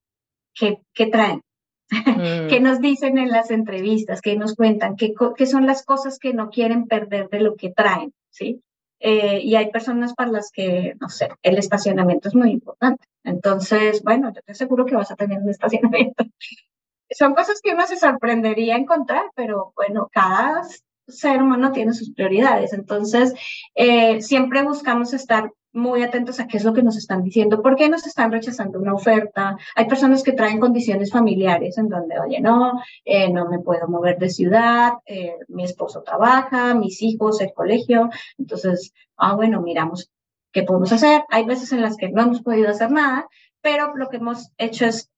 ¿qué, 0.55 0.81
qué 0.93 1.07
traen? 1.07 1.43
¿Qué 2.49 2.61
mm. 2.61 2.63
nos 2.63 2.81
dicen 2.81 3.19
en 3.19 3.31
las 3.31 3.51
entrevistas? 3.51 4.21
¿Qué 4.21 4.37
nos 4.37 4.55
cuentan? 4.55 4.97
¿Qué, 4.97 5.15
¿Qué, 5.37 5.47
son 5.47 5.67
las 5.67 5.85
cosas 5.85 6.19
que 6.19 6.35
no 6.35 6.51
quieren 6.51 6.87
perder 6.87 7.29
de 7.31 7.41
lo 7.41 7.57
que 7.57 7.71
traen? 7.71 8.13
¿sí? 8.31 8.63
Eh, 9.01 9.41
y 9.43 9.55
hay 9.55 9.71
personas 9.71 10.15
para 10.15 10.31
las 10.31 10.51
que, 10.51 10.95
no 11.01 11.09
sé, 11.09 11.29
el 11.43 11.57
estacionamiento 11.57 12.29
es 12.29 12.35
muy 12.35 12.51
importante. 12.51 13.07
Entonces, 13.25 14.03
bueno, 14.03 14.33
yo 14.35 14.43
te 14.43 14.53
aseguro 14.53 14.85
que 14.85 14.97
vas 14.97 15.11
a 15.11 15.17
tener 15.17 15.39
un 15.41 15.51
estacionamiento. 15.51 16.25
Son 17.11 17.35
cosas 17.35 17.61
que 17.63 17.73
uno 17.73 17.87
se 17.87 17.97
sorprendería 17.97 18.77
encontrar, 18.77 19.31
pero 19.35 19.73
bueno, 19.75 20.11
cada 20.13 20.63
ser 21.07 21.43
humano 21.43 21.73
tiene 21.73 21.95
sus 21.95 22.13
prioridades. 22.13 22.75
Entonces, 22.75 23.35
eh, 23.75 24.21
siempre 24.21 24.63
buscamos 24.63 25.15
estar 25.15 25.51
muy 25.79 26.03
atentos 26.03 26.41
a 26.41 26.47
qué 26.47 26.57
es 26.57 26.65
lo 26.65 26.75
que 26.75 26.83
nos 26.83 26.97
están 26.97 27.23
diciendo, 27.23 27.63
por 27.63 27.77
qué 27.77 27.89
nos 27.89 28.07
están 28.07 28.33
rechazando 28.33 28.79
una 28.79 28.95
oferta. 28.95 29.57
Hay 29.75 29.87
personas 29.87 30.23
que 30.23 30.33
traen 30.33 30.61
condiciones 30.61 31.11
familiares 31.11 31.79
en 31.79 31.89
donde, 31.89 32.19
oye, 32.19 32.41
no, 32.41 32.83
eh, 33.05 33.33
no 33.33 33.49
me 33.49 33.61
puedo 33.61 33.89
mover 33.89 34.19
de 34.19 34.31
ciudad, 34.31 34.95
eh, 35.07 35.37
mi 35.49 35.65
esposo 35.65 36.03
trabaja, 36.03 36.75
mis 36.75 37.01
hijos, 37.03 37.41
el 37.41 37.53
colegio. 37.53 38.11
Entonces, 38.37 38.93
ah, 39.17 39.35
bueno, 39.35 39.63
miramos 39.63 40.11
qué 40.53 40.63
podemos 40.65 40.93
hacer. 40.93 41.25
Hay 41.31 41.45
veces 41.45 41.73
en 41.73 41.83
las 41.83 41.97
que 41.97 42.11
no 42.11 42.23
hemos 42.23 42.43
podido 42.43 42.69
hacer 42.69 42.91
nada, 42.91 43.29
pero 43.61 43.97
lo 43.97 44.09
que 44.09 44.19
hemos 44.19 44.51
hecho 44.59 44.87
es, 44.87 45.11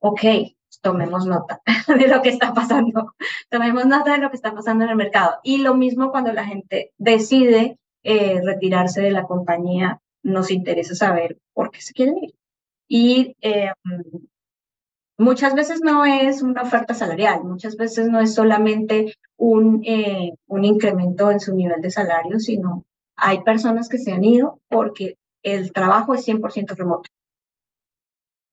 ok, 0.00 0.22
tomemos 0.80 1.26
nota 1.26 1.62
de 1.88 2.08
lo 2.08 2.22
que 2.22 2.28
está 2.28 2.52
pasando, 2.52 3.14
tomemos 3.48 3.86
nota 3.86 4.12
de 4.12 4.18
lo 4.18 4.30
que 4.30 4.36
está 4.36 4.54
pasando 4.54 4.84
en 4.84 4.90
el 4.90 4.96
mercado. 4.96 5.36
Y 5.42 5.58
lo 5.58 5.74
mismo 5.74 6.10
cuando 6.10 6.32
la 6.32 6.44
gente 6.44 6.92
decide 6.98 7.78
eh, 8.04 8.40
retirarse 8.42 9.00
de 9.00 9.10
la 9.10 9.24
compañía, 9.24 10.00
nos 10.22 10.50
interesa 10.50 10.94
saber 10.94 11.38
por 11.52 11.70
qué 11.70 11.80
se 11.80 11.92
quieren 11.92 12.18
ir. 12.18 12.34
Y 12.88 13.36
eh, 13.40 13.72
muchas 15.18 15.54
veces 15.54 15.80
no 15.82 16.04
es 16.04 16.42
una 16.42 16.62
oferta 16.62 16.94
salarial, 16.94 17.44
muchas 17.44 17.76
veces 17.76 18.08
no 18.08 18.20
es 18.20 18.34
solamente 18.34 19.14
un, 19.36 19.82
eh, 19.84 20.32
un 20.46 20.64
incremento 20.64 21.30
en 21.30 21.40
su 21.40 21.54
nivel 21.54 21.80
de 21.80 21.90
salario, 21.90 22.38
sino 22.38 22.84
hay 23.16 23.42
personas 23.42 23.88
que 23.88 23.98
se 23.98 24.12
han 24.12 24.24
ido 24.24 24.60
porque 24.68 25.16
el 25.42 25.72
trabajo 25.72 26.14
es 26.14 26.26
100% 26.26 26.76
remoto. 26.76 27.10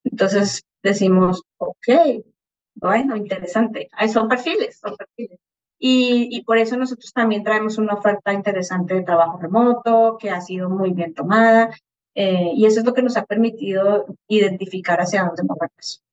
Entonces 0.04 0.64
decimos, 0.84 1.44
ok, 1.58 2.24
bueno, 2.76 3.16
interesante. 3.16 3.90
Son 4.12 4.28
perfiles, 4.28 4.80
son 4.80 4.96
perfiles. 4.96 5.40
Y, 5.84 6.44
por 6.44 6.60
eso 6.60 6.78
nosotros 6.78 7.12
también 7.12 7.44
traemos 7.44 7.80
una 7.80 7.96
oferta 7.96 8.32
interesante 8.32 8.94
de 8.94 9.02
trabajo 9.02 9.40
remoto 9.40 10.16
que 10.20 10.30
ha 10.30 10.40
sido 10.40 10.70
muy 10.70 10.92
bien 10.92 11.16
tomada 11.16 11.72
eh, 12.14 12.52
y 12.54 12.68
eso 12.68 12.82
es 12.82 12.86
lo 12.86 12.94
que 12.94 13.02
nos 13.02 13.18
ha 13.18 13.26
permitido 13.26 14.06
identificar 14.28 15.02
hacia 15.02 15.24
dónde 15.24 15.42
movernos. 15.42 16.04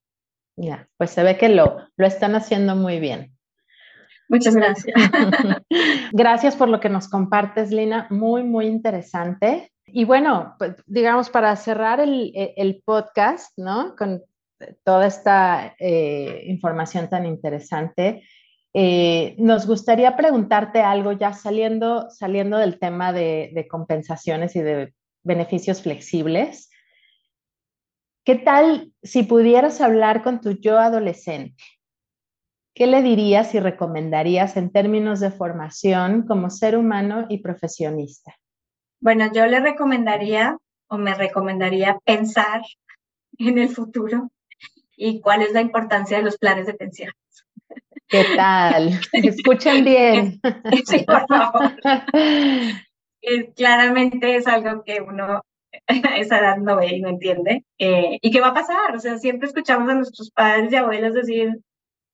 Ya, 0.57 0.89
pues 0.97 1.11
se 1.11 1.23
ve 1.23 1.37
que 1.37 1.51
lo, 1.51 1.83
lo 1.99 2.07
están 2.07 2.35
haciendo 2.35 2.77
muy 2.77 2.99
bien. 2.99 3.37
Muchas 4.31 4.57
gracias. 4.57 4.95
gracias 6.13 6.57
por 6.57 6.71
lo 6.71 6.81
que 6.81 6.89
nos 6.89 7.09
compartes, 7.09 7.71
Lina. 7.71 8.07
Muy, 8.09 8.45
muy 8.45 8.67
interesante. 8.67 9.71
Y 9.85 10.05
bueno, 10.05 10.55
pues, 10.59 10.83
digamos, 10.87 11.29
para 11.29 11.55
cerrar 11.57 12.01
el, 12.01 12.33
el 12.35 12.83
podcast, 12.87 13.53
¿no? 13.59 13.95
Con 13.97 14.23
toda 14.83 15.07
esta 15.07 15.75
eh, 15.79 16.43
información 16.47 17.09
tan 17.09 17.27
interesante, 17.27 18.23
eh, 18.75 19.35
nos 19.39 19.67
gustaría 19.67 20.17
preguntarte 20.17 20.81
algo 20.81 21.13
ya 21.13 21.33
saliendo, 21.33 22.11
saliendo 22.11 22.59
del 22.59 22.79
tema 22.79 23.13
de, 23.13 23.67
compensaciones 23.71 24.57
y 24.57 24.63
de 24.63 24.95
beneficios 25.23 25.83
flexibles. 25.83 26.71
¿Qué 28.25 28.35
tal 28.35 28.93
si 29.03 29.23
pudieras 29.23 29.81
hablar 29.81 30.23
con 30.23 30.41
tu 30.41 30.53
yo 30.53 30.79
adolescente? 30.79 31.63
¿Qué 32.75 32.87
le 32.87 33.03
dirías 33.03 33.55
y 33.55 33.61
recomendarías 33.61 34.57
en 34.57 34.71
términos 34.71 35.19
de 35.21 35.31
formación 35.31 36.27
como 36.27 36.51
ser 36.51 36.77
humano 36.77 37.27
y 37.29 37.39
profesionista? 37.39 38.37
Bueno, 39.01 39.33
yo 39.33 39.47
le 39.47 39.61
recomendaría 39.61 40.57
o 40.89 40.99
me 40.99 41.15
recomendaría 41.15 41.99
pensar 42.05 42.63
en 43.39 43.59
el 43.59 43.71
futuro 43.71 44.31
y 44.97 45.21
cuál 45.21 45.43
es 45.43 45.53
la 45.53 45.61
importancia 45.61 46.19
de 46.19 46.25
los 46.25 46.39
planes 46.39 46.67
de 46.67 46.75
pensión. 46.75 47.13
¿Qué 48.09 48.25
tal? 48.37 49.01
Escuchen 49.13 49.85
bien. 49.85 50.41
Sí, 50.87 51.05
por 51.05 51.27
favor. 51.27 51.73
claramente 53.55 54.37
es 54.37 54.47
algo 54.47 54.83
que 54.85 55.01
uno 55.01 55.43
a 55.87 55.89
esa 56.19 56.39
edad 56.39 56.57
no 56.57 56.77
ve 56.77 56.97
y 56.97 57.01
no 57.01 57.09
entiende. 57.09 57.65
Eh, 57.79 58.19
¿Y 58.23 58.31
qué 58.31 58.41
va 58.41 58.49
a 58.49 58.55
pasar? 58.55 58.95
O 58.95 59.01
sea, 59.01 59.19
siempre 59.19 59.49
escuchamos 59.49 59.89
a 59.91 59.95
nuestros 59.95 60.31
padres 60.31 60.73
y 60.73 60.77
abuelos 60.77 61.15
decir, 61.15 61.59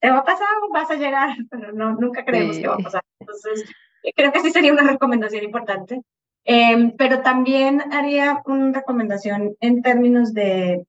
te 0.00 0.10
va 0.10 0.18
a 0.18 0.24
pasar 0.24 0.48
o 0.62 0.72
vas 0.72 0.90
a 0.90 0.96
llegar, 0.96 1.36
pero 1.50 1.72
no, 1.72 1.92
nunca 1.94 2.24
creemos 2.24 2.58
que 2.58 2.68
va 2.68 2.74
a 2.74 2.78
pasar. 2.78 3.02
Entonces, 3.20 3.64
creo 4.14 4.32
que 4.32 4.40
sí 4.40 4.50
sería 4.50 4.72
una 4.72 4.90
recomendación 4.90 5.44
importante. 5.44 6.02
Eh, 6.46 6.92
pero 6.98 7.22
también 7.22 7.80
haría 7.92 8.42
una 8.44 8.72
recomendación 8.72 9.56
en 9.60 9.80
términos 9.80 10.34
de 10.34 10.84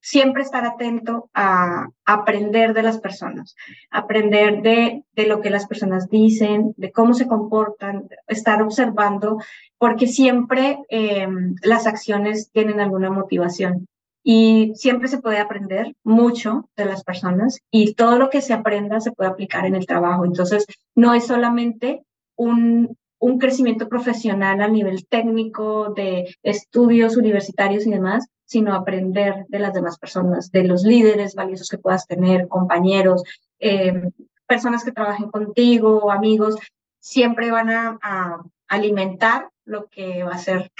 siempre 0.00 0.42
estar 0.42 0.64
atento 0.64 1.30
a 1.34 1.88
aprender 2.04 2.72
de 2.72 2.82
las 2.82 2.98
personas, 2.98 3.54
aprender 3.90 4.62
de, 4.62 5.04
de, 5.12 5.26
lo 5.26 5.40
que 5.40 5.50
las 5.50 5.66
personas 5.66 6.08
dicen, 6.08 6.74
de 6.76 6.90
cómo 6.90 7.14
se 7.14 7.28
comportan, 7.28 8.08
estar 8.26 8.62
observando, 8.62 9.38
porque 9.78 10.06
siempre 10.06 10.78
em, 10.88 11.54
las 11.62 11.86
acciones 11.86 12.50
tienen 12.50 12.80
alguna 12.80 13.10
motivación 13.10 13.86
y 14.22 14.72
siempre 14.74 15.08
se 15.08 15.18
puede 15.18 15.38
aprender 15.38 15.94
mucho 16.04 16.68
de 16.76 16.84
las 16.84 17.04
personas 17.04 17.60
y 17.70 17.94
todo 17.94 18.18
lo 18.18 18.30
que 18.30 18.42
se 18.42 18.52
aprenda 18.52 19.00
se 19.00 19.12
puede 19.12 19.30
aplicar 19.30 19.66
en 19.66 19.74
el 19.74 19.86
trabajo. 19.86 20.24
Entonces, 20.24 20.66
no 20.94 21.14
es 21.14 21.26
solamente 21.26 22.02
un, 22.36 22.96
un 23.20 23.38
crecimiento 23.38 23.88
profesional 23.88 24.60
a 24.62 24.68
nivel 24.68 25.06
técnico 25.06 25.92
de 25.94 26.34
estudios 26.42 27.16
universitarios 27.16 27.86
y 27.86 27.90
demás, 27.90 28.26
sino 28.46 28.74
aprender 28.74 29.44
de 29.48 29.58
las 29.60 29.74
demás 29.74 29.98
personas, 29.98 30.50
de 30.50 30.64
los 30.64 30.82
líderes 30.82 31.34
valiosos 31.34 31.68
que 31.68 31.78
puedas 31.78 32.06
tener, 32.06 32.48
compañeros, 32.48 33.22
eh, 33.60 34.10
personas 34.46 34.82
que 34.82 34.90
trabajen 34.90 35.30
contigo, 35.30 36.10
amigos, 36.10 36.56
siempre 36.98 37.50
van 37.50 37.70
a, 37.70 38.42
alimentar 38.68 39.50
lo 39.64 39.88
que 39.88 40.22
va 40.22 40.32
a 40.32 40.38
ser 40.38 40.70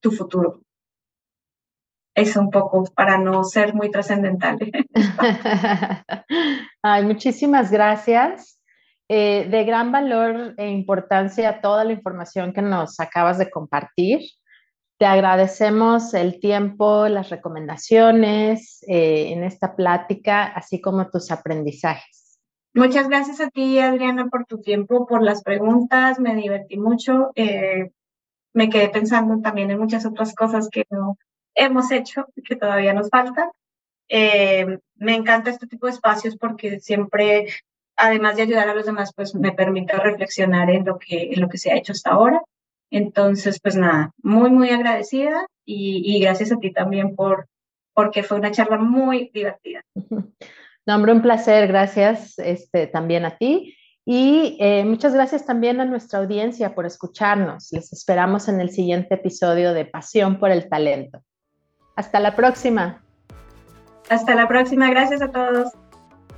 tu 0.00 0.12
futuro. 0.12 0.60
Es 2.14 2.36
un 2.36 2.48
poco 2.50 2.84
para 2.94 3.18
no 3.18 3.42
ser 3.42 3.74
muy 3.74 3.90
trascendental. 3.90 4.56
Ay, 6.82 7.04
muchísimas 7.04 7.72
gracias. 7.72 8.53
Eh, 9.08 9.46
de 9.50 9.64
gran 9.64 9.92
valor 9.92 10.54
e 10.56 10.70
importancia 10.70 11.60
toda 11.60 11.84
la 11.84 11.92
información 11.92 12.54
que 12.54 12.62
nos 12.62 12.98
acabas 13.00 13.36
de 13.36 13.50
compartir. 13.50 14.20
Te 14.96 15.04
agradecemos 15.04 16.14
el 16.14 16.40
tiempo, 16.40 17.06
las 17.08 17.28
recomendaciones 17.28 18.82
eh, 18.88 19.32
en 19.32 19.44
esta 19.44 19.76
plática, 19.76 20.44
así 20.44 20.80
como 20.80 21.10
tus 21.10 21.30
aprendizajes. 21.30 22.40
Muchas 22.72 23.08
gracias 23.08 23.40
a 23.40 23.50
ti, 23.50 23.78
Adriana, 23.78 24.28
por 24.28 24.46
tu 24.46 24.62
tiempo, 24.62 25.06
por 25.06 25.22
las 25.22 25.42
preguntas. 25.42 26.18
Me 26.18 26.34
divertí 26.34 26.78
mucho. 26.78 27.30
Eh, 27.34 27.90
me 28.54 28.70
quedé 28.70 28.88
pensando 28.88 29.38
también 29.42 29.70
en 29.70 29.78
muchas 29.80 30.06
otras 30.06 30.34
cosas 30.34 30.70
que 30.70 30.84
no 30.88 31.18
hemos 31.54 31.90
hecho, 31.90 32.26
que 32.42 32.56
todavía 32.56 32.94
nos 32.94 33.10
faltan. 33.10 33.50
Me 34.08 35.14
encanta 35.14 35.50
este 35.50 35.66
tipo 35.66 35.86
de 35.86 35.92
espacios 35.92 36.36
porque 36.36 36.80
siempre, 36.80 37.48
además 37.96 38.36
de 38.36 38.42
ayudar 38.42 38.68
a 38.68 38.74
los 38.74 38.86
demás, 38.86 39.12
pues 39.14 39.34
me 39.34 39.52
permite 39.52 39.96
reflexionar 39.96 40.70
en 40.70 40.84
lo 40.84 40.98
que, 40.98 41.32
en 41.32 41.40
lo 41.40 41.48
que 41.48 41.58
se 41.58 41.70
ha 41.70 41.76
hecho 41.76 41.92
hasta 41.92 42.10
ahora. 42.10 42.42
Entonces, 42.90 43.60
pues 43.60 43.76
nada, 43.76 44.12
muy, 44.22 44.50
muy 44.50 44.70
agradecida 44.70 45.46
y, 45.64 46.20
gracias 46.20 46.52
a 46.52 46.56
ti 46.58 46.72
también 46.72 47.16
por, 47.16 47.48
porque 47.92 48.22
fue 48.22 48.38
una 48.38 48.50
charla 48.50 48.78
muy 48.78 49.30
divertida. 49.32 49.82
No, 50.86 50.96
hombre, 50.96 51.12
un 51.12 51.22
placer, 51.22 51.66
gracias 51.66 52.38
este, 52.38 52.86
también 52.86 53.24
a 53.24 53.38
ti. 53.38 53.74
Y 54.04 54.58
eh, 54.60 54.84
muchas 54.84 55.14
gracias 55.14 55.46
también 55.46 55.80
a 55.80 55.86
nuestra 55.86 56.18
audiencia 56.18 56.74
por 56.74 56.84
escucharnos. 56.84 57.72
Les 57.72 57.90
esperamos 57.90 58.48
en 58.48 58.60
el 58.60 58.68
siguiente 58.68 59.14
episodio 59.14 59.72
de 59.72 59.86
Pasión 59.86 60.38
por 60.38 60.50
el 60.50 60.68
Talento. 60.68 61.22
Hasta 61.96 62.20
la 62.20 62.36
próxima. 62.36 63.02
Hasta 64.10 64.34
la 64.34 64.46
próxima. 64.46 64.90
Gracias 64.90 65.22
a 65.22 65.30
todos. 65.30 65.72